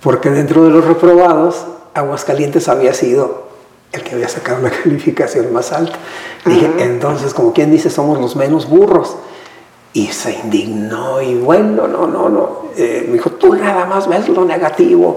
porque 0.00 0.30
dentro 0.30 0.64
de 0.64 0.70
los 0.70 0.84
reprobados, 0.84 1.66
Aguascalientes 1.94 2.68
había 2.68 2.94
sido 2.94 3.51
el 3.92 4.02
que 4.02 4.14
había 4.14 4.28
sacado 4.28 4.62
la 4.62 4.70
calificación 4.82 5.52
más 5.52 5.72
alta. 5.72 5.98
Dije, 6.44 6.68
entonces, 6.78 7.34
como 7.34 7.52
quien 7.52 7.70
dice, 7.70 7.90
somos 7.90 8.18
los 8.18 8.36
menos 8.36 8.68
burros. 8.68 9.16
Y 9.94 10.06
se 10.06 10.32
indignó 10.32 11.20
y 11.20 11.34
bueno, 11.34 11.86
no, 11.86 12.06
no, 12.06 12.30
no. 12.30 12.62
Eh, 12.76 13.04
me 13.06 13.14
dijo, 13.14 13.30
tú 13.32 13.54
nada 13.54 13.84
más 13.84 14.08
ves 14.08 14.26
lo 14.30 14.44
negativo. 14.44 15.14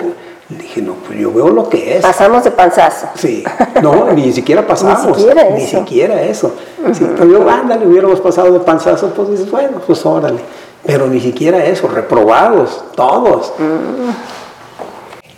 Dije, 0.50 0.82
no, 0.82 0.96
pues 0.96 1.18
yo 1.18 1.32
veo 1.32 1.48
lo 1.48 1.70
que 1.70 1.96
es. 1.98 2.02
Pasamos 2.02 2.44
de 2.44 2.52
panzazo. 2.52 3.08
Sí, 3.16 3.44
no, 3.82 4.12
ni 4.12 4.34
siquiera 4.34 4.68
pasamos. 4.68 5.06
ni 5.18 5.24
siquiera 5.24 5.50
ni 5.50 5.64
eso. 5.64 5.80
siquiera 5.80 6.22
eso. 6.22 6.52
Uh 6.84 6.90
-huh. 6.90 6.94
sí, 6.94 7.06
yo, 7.32 7.50
ándale, 7.50 7.88
hubiéramos 7.88 8.20
pasado 8.20 8.52
de 8.52 8.60
panzazo, 8.60 9.12
pues 9.12 9.30
dices, 9.30 9.50
bueno, 9.50 9.82
pues 9.88 10.06
órale. 10.06 10.42
Pero 10.86 11.08
ni 11.08 11.22
siquiera 11.22 11.66
eso, 11.66 11.88
reprobados, 11.88 12.84
todos. 12.96 13.54
Uh 13.58 13.64
-huh. 13.64 14.36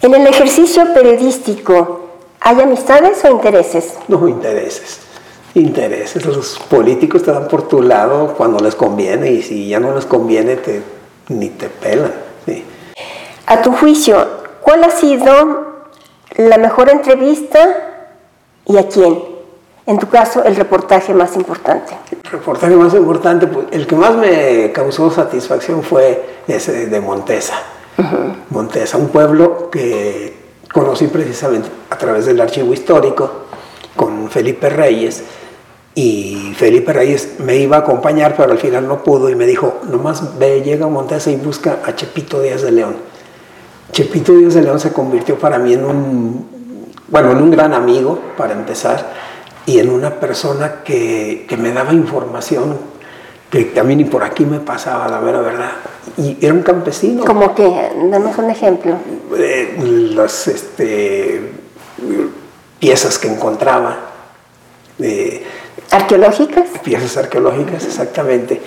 En 0.02 0.16
el 0.16 0.28
ejercicio 0.28 0.94
periodístico, 0.94 2.07
¿hay 2.48 2.62
amistades 2.62 3.24
o 3.26 3.30
intereses? 3.30 3.96
No, 4.08 4.28
intereses. 4.28 5.00
Intereses. 5.54 6.26
Los 6.26 6.60
políticos 6.70 7.24
te 7.24 7.32
dan 7.32 7.48
por 7.48 7.68
tu 7.68 7.82
lado 7.82 8.36
cuando 8.38 8.60
les 8.60 8.76
conviene 8.76 9.32
y 9.32 9.42
si 9.42 9.68
ya 9.68 9.80
no 9.80 9.94
les 9.94 10.06
conviene, 10.06 10.56
te, 10.56 10.82
ni 11.30 11.50
te 11.50 11.68
pelan. 11.68 12.14
Sí. 12.46 12.64
A 13.48 13.62
tu 13.62 13.72
juicio, 13.74 14.48
¿Cuál 14.68 14.84
ha 14.84 14.92
sido 14.92 15.86
la 16.36 16.58
mejor 16.58 16.90
entrevista 16.90 17.60
y 18.66 18.78
a 18.78 18.90
quién? 18.90 19.24
En 19.86 19.98
tu 19.98 20.10
caso, 20.10 20.44
el 20.44 20.58
reportaje 20.58 21.14
más 21.14 21.38
importante. 21.38 21.94
El 22.12 22.30
reportaje 22.30 22.76
más 22.76 22.94
importante, 22.94 23.48
pues, 23.48 23.68
el 23.72 23.88
que 23.88 23.96
más 23.96 24.14
me 24.16 24.74
causó 24.74 25.10
satisfacción 25.10 25.84
fue 25.84 26.42
ese 26.50 26.88
de 26.88 27.00
Montesa. 27.00 27.54
Uh 27.98 28.02
-huh. 28.02 28.36
Montesa, 28.50 28.98
un 28.98 29.08
pueblo 29.08 29.70
que 29.72 30.37
conocí 30.72 31.08
precisamente 31.08 31.70
a 31.90 31.98
través 31.98 32.26
del 32.26 32.40
archivo 32.42 32.74
histórico 32.74 33.46
con 33.96 34.30
Felipe 34.30 34.70
Reyes. 34.70 35.24
Y 35.96 36.54
Felipe 36.56 36.94
Reyes 36.94 37.40
me 37.40 37.58
iba 37.58 37.78
a 37.78 37.80
acompañar, 37.80 38.36
pero 38.38 38.52
al 38.52 38.60
final 38.60 38.88
no 38.88 39.04
pudo 39.04 39.30
y 39.30 39.36
me 39.36 39.48
dijo, 39.48 39.80
nomás 39.90 40.38
ve, 40.38 40.62
llega 40.62 40.86
a 40.86 40.90
Montesa 40.90 41.32
y 41.32 41.38
busca 41.38 41.80
a 41.84 41.96
Chepito 41.96 42.42
Díaz 42.42 42.62
de 42.62 42.72
León. 42.72 42.96
Chepito 43.92 44.34
Díaz 44.34 44.54
de 44.54 44.62
León 44.62 44.80
se 44.80 44.94
convirtió 44.94 45.40
para 45.40 45.58
mí 45.58 45.74
en 45.74 45.86
un, 45.86 46.48
bueno, 47.08 47.32
en 47.32 47.38
un 47.38 47.50
gran 47.50 47.74
amigo, 47.74 48.20
para 48.38 48.54
empezar, 48.54 49.12
y 49.66 49.80
en 49.80 49.90
una 49.90 50.20
persona 50.20 50.84
que, 50.84 51.46
que 51.50 51.58
me 51.58 51.72
daba 51.72 51.94
información 51.94 52.78
que 53.50 53.84
mí 53.84 53.96
ni 53.96 54.06
por 54.06 54.24
aquí 54.24 54.46
me 54.46 54.60
pasaba, 54.60 55.08
la 55.08 55.20
vera 55.20 55.40
verdad. 55.40 55.72
Y 56.18 56.38
era 56.42 56.54
un 56.54 56.64
campesino. 56.64 57.24
¿Cómo 57.24 57.56
que? 57.56 57.92
Danos 58.10 58.38
un 58.38 58.50
ejemplo. 58.50 58.96
Eh, 59.38 59.78
las 60.14 60.48
este, 60.48 61.52
piezas 62.80 63.18
que 63.18 63.28
encontraba. 63.28 63.98
Eh, 65.00 65.46
¿Arqueológicas? 65.92 66.70
Piezas 66.84 67.18
arqueológicas, 67.18 67.86
exactamente. 67.86 68.62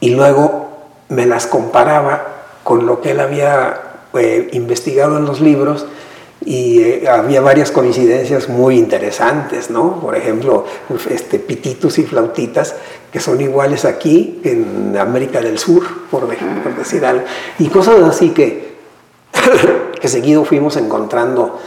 Y 0.00 0.10
luego 0.10 0.68
me 1.08 1.26
las 1.26 1.46
comparaba 1.46 2.26
con 2.62 2.86
lo 2.86 3.00
que 3.00 3.10
él 3.10 3.20
había 3.20 3.80
eh, 4.14 4.48
investigado 4.52 5.18
en 5.18 5.26
los 5.26 5.40
libros 5.40 5.86
y 6.44 6.80
eh, 6.80 7.08
había 7.08 7.40
varias 7.40 7.70
coincidencias 7.70 8.48
muy 8.48 8.78
interesantes, 8.78 9.70
¿no? 9.70 10.00
Por 10.00 10.14
ejemplo, 10.16 10.64
este, 11.08 11.38
pititos 11.38 11.98
y 11.98 12.04
flautitas 12.04 12.74
que 13.10 13.20
son 13.20 13.40
iguales 13.40 13.84
aquí 13.84 14.40
en 14.44 14.96
América 14.98 15.40
del 15.40 15.58
Sur, 15.58 15.82
por, 16.10 16.26
por 16.26 16.76
decir 16.76 17.04
algo. 17.04 17.24
Y 17.58 17.68
cosas 17.68 18.02
así 18.02 18.30
que, 18.30 18.76
que 20.00 20.08
seguido 20.08 20.44
fuimos 20.44 20.76
encontrando, 20.76 21.58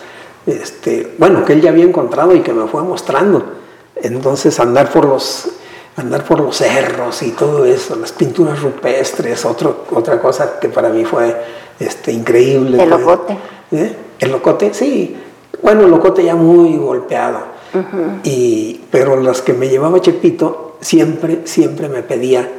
este, 0.45 1.15
bueno, 1.17 1.43
que 1.43 1.53
él 1.53 1.61
ya 1.61 1.71
había 1.71 1.85
encontrado 1.85 2.35
y 2.35 2.41
que 2.41 2.53
me 2.53 2.67
fue 2.67 2.83
mostrando. 2.83 3.53
Entonces 3.95 4.59
andar 4.59 4.91
por 4.91 5.05
los 5.05 5.49
andar 5.97 6.23
por 6.23 6.39
los 6.39 6.55
cerros 6.55 7.21
y 7.23 7.31
todo 7.31 7.65
eso, 7.65 7.95
las 7.97 8.13
pinturas 8.13 8.61
rupestres, 8.61 9.43
otro, 9.43 9.85
otra 9.91 10.21
cosa 10.21 10.57
que 10.57 10.69
para 10.69 10.87
mí 10.89 11.03
fue 11.03 11.35
este, 11.77 12.13
increíble. 12.13 12.81
El 12.81 12.89
locote. 12.89 13.37
¿Eh? 13.71 13.95
El 14.19 14.31
locote, 14.31 14.73
sí. 14.73 15.15
Bueno, 15.61 15.81
el 15.81 15.91
locote 15.91 16.23
ya 16.23 16.35
muy 16.35 16.77
golpeado. 16.77 17.59
Uh 17.73 17.77
-huh. 17.77 18.19
y, 18.23 18.81
pero 18.89 19.15
los 19.15 19.43
que 19.43 19.53
me 19.53 19.69
llevaba 19.69 20.01
Chepito 20.01 20.77
siempre, 20.81 21.41
siempre 21.43 21.87
me 21.87 22.01
pedía, 22.01 22.49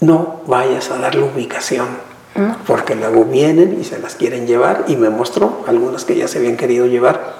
no 0.00 0.40
vayas 0.46 0.90
a 0.90 0.98
dar 0.98 1.14
la 1.14 1.26
ubicación, 1.26 1.86
uh 2.34 2.40
-huh. 2.40 2.56
porque 2.66 2.96
luego 2.96 3.24
vienen 3.24 3.78
y 3.80 3.84
se 3.84 3.98
las 4.00 4.16
quieren 4.16 4.46
llevar 4.46 4.84
y 4.88 4.96
me 4.96 5.08
mostró 5.08 5.62
algunas 5.68 6.04
que 6.04 6.16
ya 6.16 6.26
se 6.26 6.38
habían 6.38 6.56
querido 6.56 6.86
llevar 6.86 7.36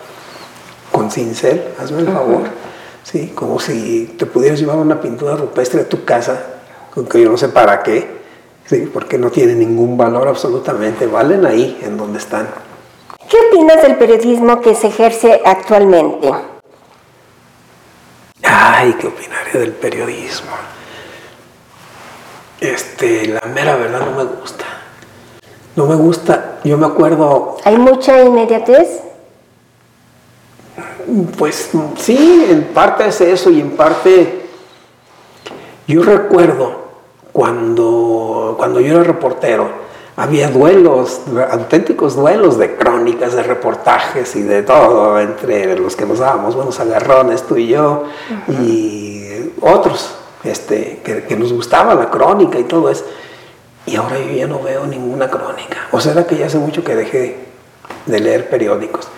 con 0.92 1.10
cincel, 1.10 1.62
hazme 1.80 2.00
el 2.00 2.08
favor. 2.08 2.42
Sí, 3.02 3.32
como 3.34 3.60
si 3.60 4.14
te 4.18 4.26
pudieras 4.26 4.58
llevar 4.58 4.76
una 4.78 5.00
pintura 5.00 5.36
rupestre 5.36 5.82
a 5.82 5.88
tu 5.88 6.04
casa, 6.04 6.44
que 7.10 7.20
yo 7.20 7.30
no 7.30 7.36
sé 7.36 7.48
para 7.48 7.82
qué, 7.82 8.08
sí, 8.66 8.88
porque 8.92 9.18
no 9.18 9.30
tiene 9.30 9.54
ningún 9.54 9.96
valor 9.96 10.26
absolutamente, 10.28 11.06
valen 11.06 11.44
ahí 11.44 11.78
en 11.82 11.96
donde 11.96 12.18
están. 12.18 12.48
¿Qué 13.28 13.36
opinas 13.48 13.82
del 13.82 13.96
periodismo 13.96 14.60
que 14.60 14.74
se 14.74 14.86
ejerce 14.86 15.40
actualmente? 15.44 16.30
Ay, 18.42 18.92
¿qué 19.00 19.06
opinaría 19.08 19.60
del 19.60 19.72
periodismo? 19.72 20.52
Este, 22.60 23.26
la 23.26 23.40
mera 23.52 23.76
verdad 23.76 24.00
no 24.00 24.16
me 24.16 24.24
gusta. 24.24 24.64
No 25.74 25.86
me 25.86 25.96
gusta. 25.96 26.58
Yo 26.62 26.78
me 26.78 26.86
acuerdo. 26.86 27.56
¿Hay 27.64 27.76
mucha 27.76 28.22
inmediatez? 28.22 29.02
Pues 31.36 31.70
sí, 31.98 32.46
en 32.48 32.64
parte 32.74 33.08
es 33.08 33.20
eso 33.20 33.50
y 33.50 33.60
en 33.60 33.76
parte. 33.76 34.46
Yo 35.88 36.02
recuerdo 36.02 36.86
cuando, 37.32 38.54
cuando 38.56 38.80
yo 38.80 38.94
era 38.94 39.04
reportero, 39.04 39.85
había 40.16 40.48
duelos, 40.48 41.20
auténticos 41.50 42.16
duelos 42.16 42.58
de 42.58 42.76
crónicas, 42.76 43.34
de 43.34 43.42
reportajes 43.42 44.34
y 44.34 44.42
de 44.42 44.62
todo, 44.62 45.20
entre 45.20 45.78
los 45.78 45.94
que 45.94 46.06
nos 46.06 46.20
dábamos 46.20 46.54
buenos 46.54 46.80
agarrones, 46.80 47.42
tú 47.42 47.56
y 47.56 47.68
yo, 47.68 48.04
y 48.48 49.52
otros 49.60 50.16
este, 50.42 51.00
que, 51.04 51.36
nos 51.36 51.52
gustaba 51.52 51.94
la 51.94 52.10
crónica 52.10 52.58
y 52.58 52.64
todo 52.64 52.88
eso. 52.90 53.04
Y 53.84 53.96
ahora 53.96 54.18
yo 54.18 54.32
ya 54.32 54.46
no 54.46 54.60
veo 54.60 54.86
ninguna 54.86 55.28
crónica. 55.28 55.88
O 55.92 56.00
sea, 56.00 56.26
que 56.26 56.36
ya 56.36 56.46
hace 56.46 56.58
mucho 56.58 56.82
que 56.82 56.94
dejé 56.94 57.36
de 58.06 58.20
leer 58.20 58.48
periódicos. 58.48 59.08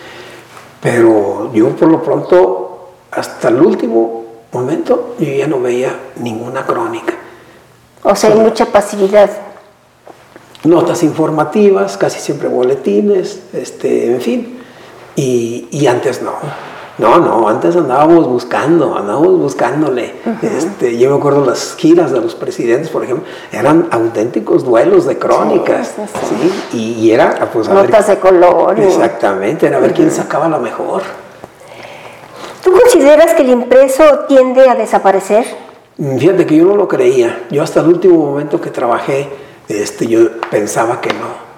Pero 0.82 1.52
yo 1.54 1.70
por 1.70 1.88
lo 1.88 2.02
pronto, 2.02 2.90
hasta 3.10 3.48
el 3.48 3.60
último 3.60 4.24
momento, 4.52 5.14
yo 5.18 5.32
ya 5.32 5.46
no 5.46 5.60
veía 5.60 5.94
ninguna 6.16 6.66
crónica. 6.66 7.14
O 8.02 8.14
sea, 8.14 8.30
hay 8.30 8.38
mucha 8.38 8.66
pasividad. 8.66 9.30
Notas 10.64 11.02
informativas, 11.02 11.96
casi 11.96 12.18
siempre 12.20 12.48
boletines, 12.48 13.40
este, 13.52 14.12
en 14.12 14.20
fin. 14.20 14.58
Y, 15.16 15.68
y 15.70 15.86
antes 15.86 16.22
no. 16.22 16.32
No, 16.98 17.18
no, 17.18 17.48
antes 17.48 17.76
andábamos 17.76 18.26
buscando, 18.26 18.96
andábamos 18.96 19.38
buscándole. 19.38 20.14
este, 20.42 20.98
yo 20.98 21.10
me 21.10 21.16
acuerdo 21.16 21.44
las 21.46 21.76
giras 21.76 22.10
de 22.10 22.20
los 22.20 22.34
presidentes, 22.34 22.90
por 22.90 23.04
ejemplo, 23.04 23.24
eran 23.52 23.86
auténticos 23.92 24.64
duelos 24.64 25.06
de 25.06 25.16
crónicas. 25.16 25.94
Sí, 26.72 26.96
Y, 26.98 27.10
era, 27.12 27.48
pues, 27.52 27.68
Notas 27.68 28.08
de 28.08 28.18
color. 28.18 28.80
Exactamente, 28.80 29.68
era 29.68 29.76
a 29.76 29.80
ver 29.80 29.94
quién 29.94 30.10
sacaba 30.10 30.48
la 30.48 30.58
mejor. 30.58 31.02
¿Tú 32.64 32.72
consideras 32.72 33.32
que 33.34 33.42
el 33.42 33.50
impreso 33.50 34.02
tiende 34.26 34.68
a 34.68 34.74
desaparecer? 34.74 35.46
Mm, 35.98 36.18
fíjate 36.18 36.46
que 36.46 36.56
yo 36.56 36.64
no 36.64 36.74
lo 36.74 36.88
creía. 36.88 37.44
Yo 37.50 37.62
hasta 37.62 37.78
el 37.80 37.86
último 37.86 38.18
momento 38.18 38.60
que 38.60 38.70
trabajé, 38.70 39.28
este, 39.68 40.06
yo 40.06 40.40
pensaba 40.50 41.00
que 41.00 41.10
no. 41.10 41.48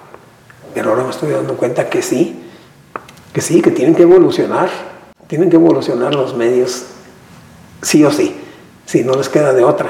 Pero 0.73 0.91
ahora 0.91 1.03
me 1.03 1.09
estoy 1.09 1.31
dando 1.31 1.55
cuenta 1.57 1.89
que 1.89 2.01
sí, 2.01 2.43
que 3.33 3.41
sí, 3.41 3.61
que 3.61 3.71
tienen 3.71 3.95
que 3.95 4.03
evolucionar 4.03 4.69
tienen 5.31 5.49
que 5.49 5.55
evolucionar 5.55 6.13
los 6.13 6.35
medios 6.35 6.87
sí 7.81 8.03
o 8.03 8.11
sí, 8.11 8.35
si 8.85 9.05
no 9.05 9.15
les 9.15 9.29
queda 9.29 9.53
de 9.53 9.63
otra. 9.63 9.89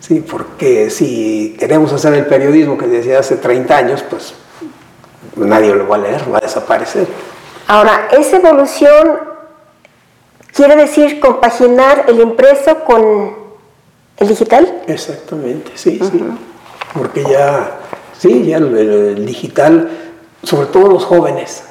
Sí, 0.00 0.24
porque 0.26 0.88
si 0.88 1.54
queremos 1.58 1.92
hacer 1.92 2.14
el 2.14 2.24
periodismo 2.24 2.78
que 2.78 2.86
decía 2.86 3.18
hace 3.18 3.36
30 3.36 3.76
años, 3.76 4.02
pues 4.08 4.32
nadie 5.36 5.74
lo 5.74 5.86
va 5.86 5.96
a 5.96 5.98
leer, 5.98 6.32
va 6.32 6.38
a 6.38 6.40
desaparecer. 6.40 7.06
Ahora, 7.66 8.08
esa 8.12 8.38
evolución 8.38 9.18
quiere 10.54 10.74
decir 10.74 11.20
compaginar 11.20 12.06
el 12.08 12.22
impreso 12.22 12.82
con 12.86 13.36
el 14.16 14.26
digital. 14.26 14.84
Exactamente, 14.86 15.72
sí, 15.74 16.00
sí. 16.00 16.24
Porque 16.94 17.24
ya, 17.24 17.78
sí, 18.18 18.46
ya 18.46 18.58
el 18.58 19.26
digital, 19.26 19.90
sobre 20.42 20.66
todo 20.66 20.88
los 20.88 21.04
jóvenes, 21.04 21.64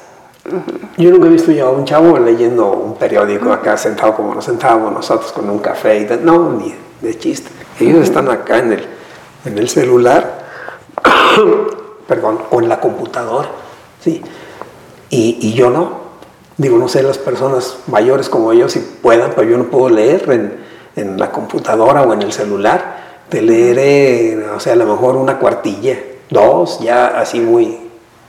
yo 0.96 1.10
nunca 1.10 1.26
he 1.26 1.30
visto 1.30 1.52
yo 1.52 1.68
a 1.68 1.70
un 1.70 1.84
chavo 1.84 2.18
leyendo 2.18 2.70
un 2.70 2.94
periódico 2.94 3.52
acá 3.52 3.76
sentado 3.76 4.14
como 4.14 4.34
nos 4.34 4.44
sentábamos 4.44 4.92
nosotros 4.92 5.32
con 5.32 5.48
un 5.50 5.58
café 5.58 5.98
y 5.98 6.24
no, 6.24 6.52
ni 6.52 6.74
de 7.00 7.18
chiste. 7.18 7.50
Ellos 7.78 8.02
están 8.02 8.28
acá 8.28 8.58
en 8.58 8.72
el, 8.72 8.86
en 9.44 9.58
el 9.58 9.68
celular, 9.68 10.46
perdón, 12.08 12.38
o 12.50 12.60
en 12.60 12.68
la 12.68 12.80
computadora, 12.80 13.48
¿sí? 14.00 14.22
Y, 15.10 15.38
y, 15.40 15.52
yo 15.54 15.70
no. 15.70 16.08
Digo, 16.56 16.76
no 16.76 16.88
sé 16.88 17.02
las 17.02 17.18
personas 17.18 17.78
mayores 17.86 18.28
como 18.28 18.52
yo 18.52 18.68
si 18.68 18.80
puedan, 18.80 19.32
pero 19.34 19.48
yo 19.48 19.56
no 19.56 19.64
puedo 19.64 19.90
leer 19.90 20.30
en, 20.30 20.56
en 20.96 21.18
la 21.18 21.30
computadora 21.30 22.02
o 22.02 22.12
en 22.12 22.22
el 22.22 22.32
celular. 22.32 23.07
Te 23.28 23.42
leeré, 23.42 24.38
o 24.54 24.60
sea, 24.60 24.72
a 24.72 24.76
lo 24.76 24.86
mejor 24.86 25.16
una 25.16 25.38
cuartilla, 25.38 25.98
dos, 26.30 26.80
ya 26.80 27.08
así 27.08 27.40
muy, 27.40 27.78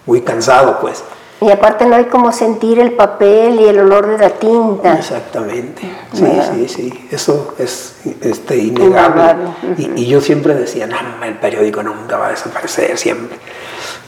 muy 0.05 0.21
cansado, 0.21 0.79
pues. 0.79 1.03
Y 1.41 1.49
aparte 1.49 1.85
no 1.85 1.95
hay 1.95 2.05
como 2.05 2.33
sentir 2.33 2.79
el 2.79 2.93
papel 2.93 3.62
y 3.62 3.65
el 3.65 3.79
olor 3.79 4.07
de 4.07 4.17
la 4.17 4.31
tinta. 4.31 4.97
Exactamente. 4.97 5.83
Sí, 6.13 6.25
sí, 6.51 6.67
sí. 6.67 7.07
Eso 7.12 7.53
es 7.57 7.95
este, 8.21 8.57
innegable. 8.57 9.35
y, 9.77 10.07
yo 10.07 10.19
siempre 10.19 10.53
decía, 10.53 10.85
no, 10.85 10.97
el 11.23 11.38
periódico 11.38 11.81
nunca 11.81 12.17
va 12.17 12.27
a 12.27 12.31
desaparecer, 12.31 12.97
siempre. 12.97 13.38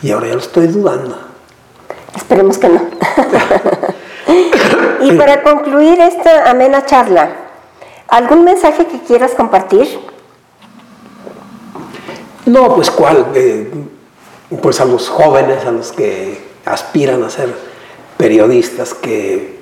Y 0.02 0.12
ahora 0.12 0.28
ya 0.28 0.34
lo 0.34 0.42
estoy 0.42 0.68
dudando. 0.68 1.18
Esperemos 2.14 2.58
que 2.58 2.68
no. 2.68 2.82
y 5.02 5.14
para 5.14 5.44
concluir 5.44 6.02
esta 6.02 6.50
amena 6.50 6.86
charla, 6.86 7.30
¿algún 8.10 8.44
mensaje 8.44 8.88
que 8.88 9.00
quieras 9.00 9.32
compartir? 9.36 9.88
No, 12.46 12.76
pues 12.76 12.92
cuál. 12.92 13.28
Eh, 13.36 13.70
pues 14.62 14.82
a 14.82 14.86
los 14.86 15.10
jóvenes, 15.10 15.66
a 15.66 15.72
los 15.72 15.92
que 15.92 16.40
aspiran 16.66 17.24
a 17.24 17.30
ser 17.30 17.54
periodistas 18.18 18.94
que 18.94 19.62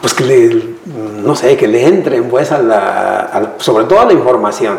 pues 0.00 0.14
que 0.14 0.24
le, 0.24 0.64
no 0.86 1.34
sé, 1.34 1.56
que 1.56 1.66
le 1.66 1.86
entren 1.86 2.28
pues 2.28 2.52
a 2.52 2.58
la, 2.58 3.54
sobre 3.58 3.84
todo 3.86 4.00
a 4.00 4.04
la 4.04 4.12
información 4.12 4.78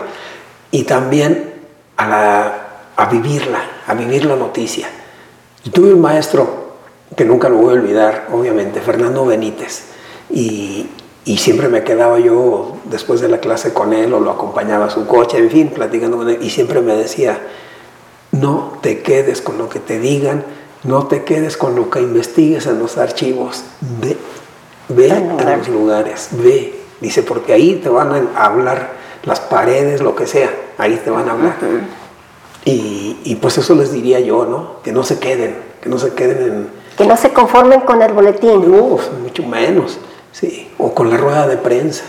y 0.71 0.83
también 0.83 1.55
a, 1.97 2.53
a 2.95 3.05
vivirla, 3.07 3.61
a 3.85 3.93
vivir 3.95 4.25
la 4.25 4.35
noticia. 4.35 4.89
Yo 5.63 5.71
tuve 5.71 5.93
un 5.93 6.01
maestro 6.01 6.69
que 7.15 7.25
nunca 7.25 7.49
lo 7.49 7.57
voy 7.57 7.71
a 7.71 7.79
olvidar, 7.79 8.27
obviamente, 8.31 8.79
Fernando 8.79 9.25
Benítez, 9.25 9.85
y, 10.29 10.87
y 11.25 11.37
siempre 11.37 11.67
me 11.67 11.83
quedaba 11.83 12.19
yo 12.19 12.77
después 12.85 13.21
de 13.21 13.27
la 13.27 13.39
clase 13.39 13.73
con 13.73 13.93
él 13.93 14.13
o 14.13 14.19
lo 14.19 14.31
acompañaba 14.31 14.85
a 14.85 14.89
su 14.89 15.05
coche, 15.05 15.37
en 15.37 15.49
fin, 15.49 15.67
platicando 15.69 16.17
con 16.17 16.29
él, 16.29 16.39
y 16.41 16.49
siempre 16.49 16.81
me 16.81 16.95
decía, 16.95 17.39
no 18.31 18.73
te 18.81 19.01
quedes 19.01 19.41
con 19.41 19.57
lo 19.57 19.69
que 19.69 19.79
te 19.79 19.99
digan, 19.99 20.43
no 20.83 21.07
te 21.07 21.23
quedes 21.23 21.57
con 21.57 21.75
lo 21.75 21.89
que 21.89 22.01
investigues 22.01 22.65
en 22.67 22.79
los 22.79 22.97
archivos. 22.97 23.63
Ve, 24.01 24.17
ve 24.87 25.11
a 25.11 25.57
los 25.57 25.67
lugares, 25.67 26.29
ve. 26.31 26.75
Dice, 27.01 27.23
porque 27.23 27.53
ahí 27.53 27.75
te 27.75 27.89
van 27.89 28.29
a 28.35 28.45
hablar 28.45 28.93
las 29.23 29.39
paredes, 29.39 30.01
lo 30.01 30.15
que 30.15 30.25
sea, 30.27 30.53
ahí 30.77 30.99
te 31.03 31.09
van 31.09 31.29
a 31.29 31.33
hablar. 31.33 31.57
y, 32.65 33.35
pues 33.41 33.57
eso 33.57 33.75
les 33.75 33.91
diría 33.91 34.19
yo, 34.19 34.45
¿no? 34.45 34.81
Que 34.83 34.91
no 34.91 35.03
se 35.03 35.19
queden, 35.19 35.57
que 35.81 35.89
no 35.89 35.97
se 35.97 36.13
queden 36.13 36.43
en... 36.43 36.69
Que 36.97 37.05
no 37.05 37.15
se 37.15 37.31
conformen 37.31 37.81
con 37.81 38.01
el 38.01 38.11
boletín. 38.11 38.69
No, 38.69 38.99
mucho 39.21 39.43
menos, 39.43 39.97
sí. 40.39 40.69
O 40.77 40.93
con 40.93 41.09
la 41.09 41.17
rueda 41.17 41.47
de 41.47 41.57
prensa. 41.57 42.03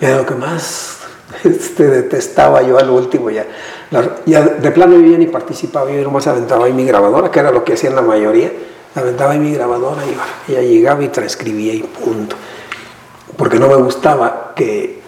Era 0.00 0.16
lo 0.18 0.26
que 0.26 0.34
más 0.34 0.98
este, 1.44 1.88
detestaba 1.88 2.62
yo 2.62 2.78
al 2.78 2.90
último 2.90 3.30
ya 3.30 3.46
ya 4.26 4.42
de 4.42 4.70
plano 4.70 4.98
yo 4.98 5.12
ya 5.12 5.18
ni 5.18 5.26
participaba, 5.26 5.90
yo 5.90 6.02
nomás 6.02 6.26
aventaba 6.26 6.66
ahí 6.66 6.72
mi 6.72 6.84
grabadora, 6.84 7.30
que 7.30 7.40
era 7.40 7.50
lo 7.50 7.64
que 7.64 7.74
hacían 7.74 7.94
la 7.94 8.02
mayoría, 8.02 8.50
aventaba 8.94 9.32
ahí 9.32 9.38
mi 9.38 9.52
grabadora 9.52 10.02
y 10.48 10.52
ella 10.52 10.62
llegaba 10.62 11.04
y 11.04 11.08
transcribía 11.08 11.74
y 11.74 11.82
punto. 11.82 12.36
Porque 13.36 13.58
no 13.58 13.68
me 13.68 13.76
gustaba 13.76 14.52
que 14.56 15.00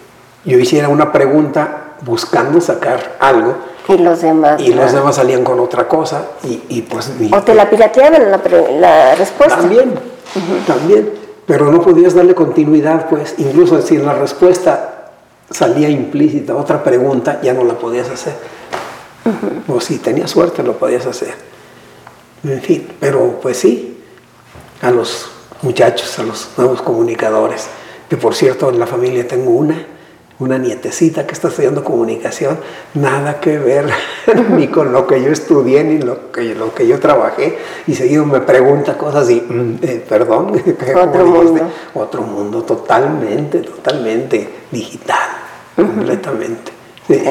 yo 0.45 0.57
hiciera 0.59 0.87
una 0.87 1.11
pregunta 1.11 1.95
buscando 2.01 2.61
sacar 2.61 3.17
algo. 3.19 3.55
Y 3.87 3.97
los 3.97 4.21
demás. 4.21 4.61
Y 4.61 4.73
los 4.73 4.93
demás 4.93 5.15
salían 5.15 5.43
con 5.43 5.59
otra 5.59 5.87
cosa 5.87 6.23
y, 6.43 6.81
pues... 6.83 7.11
o 7.31 7.41
te 7.41 7.55
la 7.55 7.69
pirateaban 7.69 8.31
la, 8.31 8.39
la 8.79 9.15
respuesta. 9.15 9.57
También, 9.57 9.95
también. 10.67 11.28
Pero 11.49 11.71
no 11.71 11.81
podías 11.81 12.13
darle 12.13 12.35
continuidad, 12.35 13.09
pues, 13.09 13.33
incluso 13.39 13.81
si 13.81 13.97
la 13.97 14.13
respuesta 14.13 15.13
salía 15.49 15.89
implícita 15.89 16.55
otra 16.55 16.83
pregunta, 16.83 17.41
ya 17.41 17.55
no 17.55 17.63
la 17.63 17.73
podías 17.73 18.07
hacer. 18.07 18.35
O 19.67 19.81
si 19.81 19.97
tenías 19.97 20.29
suerte 20.29 20.61
lo 20.61 20.77
podías 20.77 21.07
hacer. 21.07 21.33
En 22.43 22.61
fin, 22.61 22.87
pero 22.99 23.39
pues 23.41 23.57
sí, 23.57 23.97
a 24.83 24.91
los 24.91 25.31
muchachos, 25.63 26.19
a 26.19 26.23
los 26.23 26.51
nuevos 26.55 26.83
comunicadores, 26.83 27.65
que 28.07 28.15
por 28.15 28.35
cierto 28.35 28.69
en 28.69 28.77
la 28.77 28.85
familia 28.85 29.27
tengo 29.27 29.49
una, 29.49 29.87
una 30.39 30.57
nietecita 30.57 31.27
que 31.27 31.33
está 31.33 31.49
estudiando 31.49 31.83
comunicación, 31.83 32.59
nada 32.93 33.39
que 33.41 33.57
ver 33.57 33.89
ni 34.51 34.69
con 34.69 34.93
lo 34.93 35.05
que 35.05 35.21
yo 35.21 35.31
estudié 35.31 35.83
ni 35.83 35.99
lo 35.99 36.31
que, 36.31 36.55
lo 36.55 36.73
que 36.73 36.87
yo 36.87 36.99
trabajé. 36.99 37.57
Y 37.87 37.95
seguido 37.95 38.25
me 38.25 38.39
pregunta 38.39 38.97
cosas 38.97 39.29
y, 39.29 39.41
mm, 39.41 39.79
eh, 39.81 40.05
perdón, 40.07 40.51
otro 40.95 41.25
mundo. 41.25 41.69
Otro 41.93 42.21
mundo, 42.21 42.63
totalmente, 42.63 43.59
totalmente 43.59 44.49
digital, 44.71 45.29
completamente. 45.75 46.71
Sí. 47.07 47.21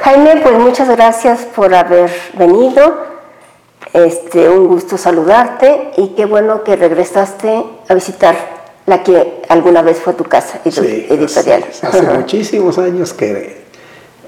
Jaime, 0.00 0.40
pues 0.42 0.58
muchas 0.58 0.88
gracias 0.88 1.40
por 1.54 1.74
haber 1.74 2.10
venido. 2.34 3.12
Este, 3.92 4.48
un 4.48 4.68
gusto 4.68 4.96
saludarte 4.96 5.90
y 5.98 6.14
qué 6.14 6.24
bueno 6.24 6.64
que 6.64 6.76
regresaste 6.76 7.62
a 7.88 7.94
visitar 7.94 8.61
la 8.92 9.02
que 9.02 9.42
alguna 9.48 9.80
vez 9.80 9.98
fue 9.98 10.12
tu 10.12 10.24
casa 10.24 10.60
editorial. 10.64 11.64
hace 11.82 12.02
muchísimos 12.02 12.76
años 12.78 13.14
que, 13.14 13.62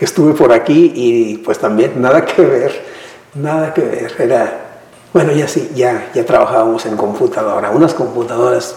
estuve 0.00 0.32
por 0.34 0.52
aquí 0.52 0.92
y 0.94 1.38
pues 1.38 1.58
también 1.58 2.00
nada 2.00 2.24
que 2.24 2.42
ver, 2.42 2.84
nada 3.34 3.72
que 3.72 3.82
ver. 3.82 4.14
Era, 4.18 4.60
bueno, 5.12 5.32
ya 5.32 5.48
sí, 5.48 5.70
ya, 5.74 6.10
ya 6.14 6.24
trabajábamos 6.24 6.84
en 6.86 6.96
computadora, 6.96 7.70
unas 7.70 7.94
computadoras 7.94 8.76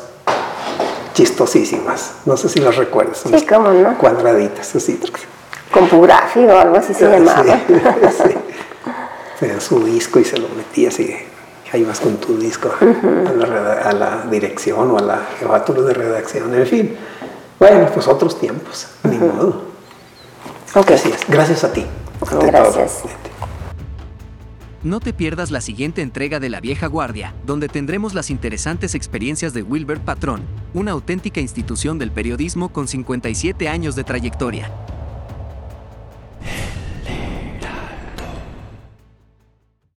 chistosísimas. 1.14 2.14
No 2.26 2.38
sé 2.38 2.50
si 2.50 2.60
las 2.60 2.76
recuerdas. 2.76 3.24
Sí, 3.26 3.46
cómo 3.46 3.72
no. 3.72 3.98
Cuadraditas, 3.98 4.76
así. 4.76 5.00
Compugráfico 5.72 6.52
o 6.54 6.58
algo 6.58 6.76
así 6.76 6.94
se 6.94 7.06
llamaba. 7.10 7.44
Sí, 9.40 9.46
su 9.60 9.86
disco 9.86 10.20
y 10.20 10.26
se 10.26 10.36
lo 10.38 10.50
metía 10.50 10.90
así 10.90 11.16
ahí 11.74 11.84
vas 11.84 12.00
con 12.00 12.18
tu 12.18 12.38
disco 12.38 12.72
a, 12.80 13.92
la 13.94 14.28
dirección 14.30 14.92
o 14.92 14.98
a 14.98 15.02
la 15.02 15.22
jefatura 15.40 15.82
de 15.82 15.94
redacción, 15.94 16.54
en 16.54 16.66
fin. 16.66 16.96
Bueno, 17.60 17.90
pues 17.94 18.08
otros 18.08 18.40
tiempos, 18.40 18.88
ni 19.04 19.18
modo. 19.18 19.64
Gracias, 20.74 21.26
gracias 21.28 21.64
a 21.64 21.74
ti. 21.74 21.86
Gracias. 22.42 23.04
No 24.84 25.00
te 25.00 25.12
pierdas 25.12 25.50
la 25.50 25.60
siguiente 25.60 26.02
entrega 26.02 26.40
de 26.40 26.50
La 26.50 26.62
Vieja 26.62 26.88
Guardia, 26.88 27.34
donde 27.46 27.68
tendremos 27.68 28.14
las 28.14 28.30
interesantes 28.30 28.96
experiencias 28.96 29.54
de 29.54 29.64
Wilbert 29.64 30.04
Patrón, 30.04 30.44
una 30.74 30.92
auténtica 30.92 31.42
institución 31.42 31.98
del 31.98 32.12
periodismo 32.12 32.70
con 32.70 32.88
57 32.88 33.68
años 33.68 33.96
de 33.96 34.04
trayectoria. 34.04 34.72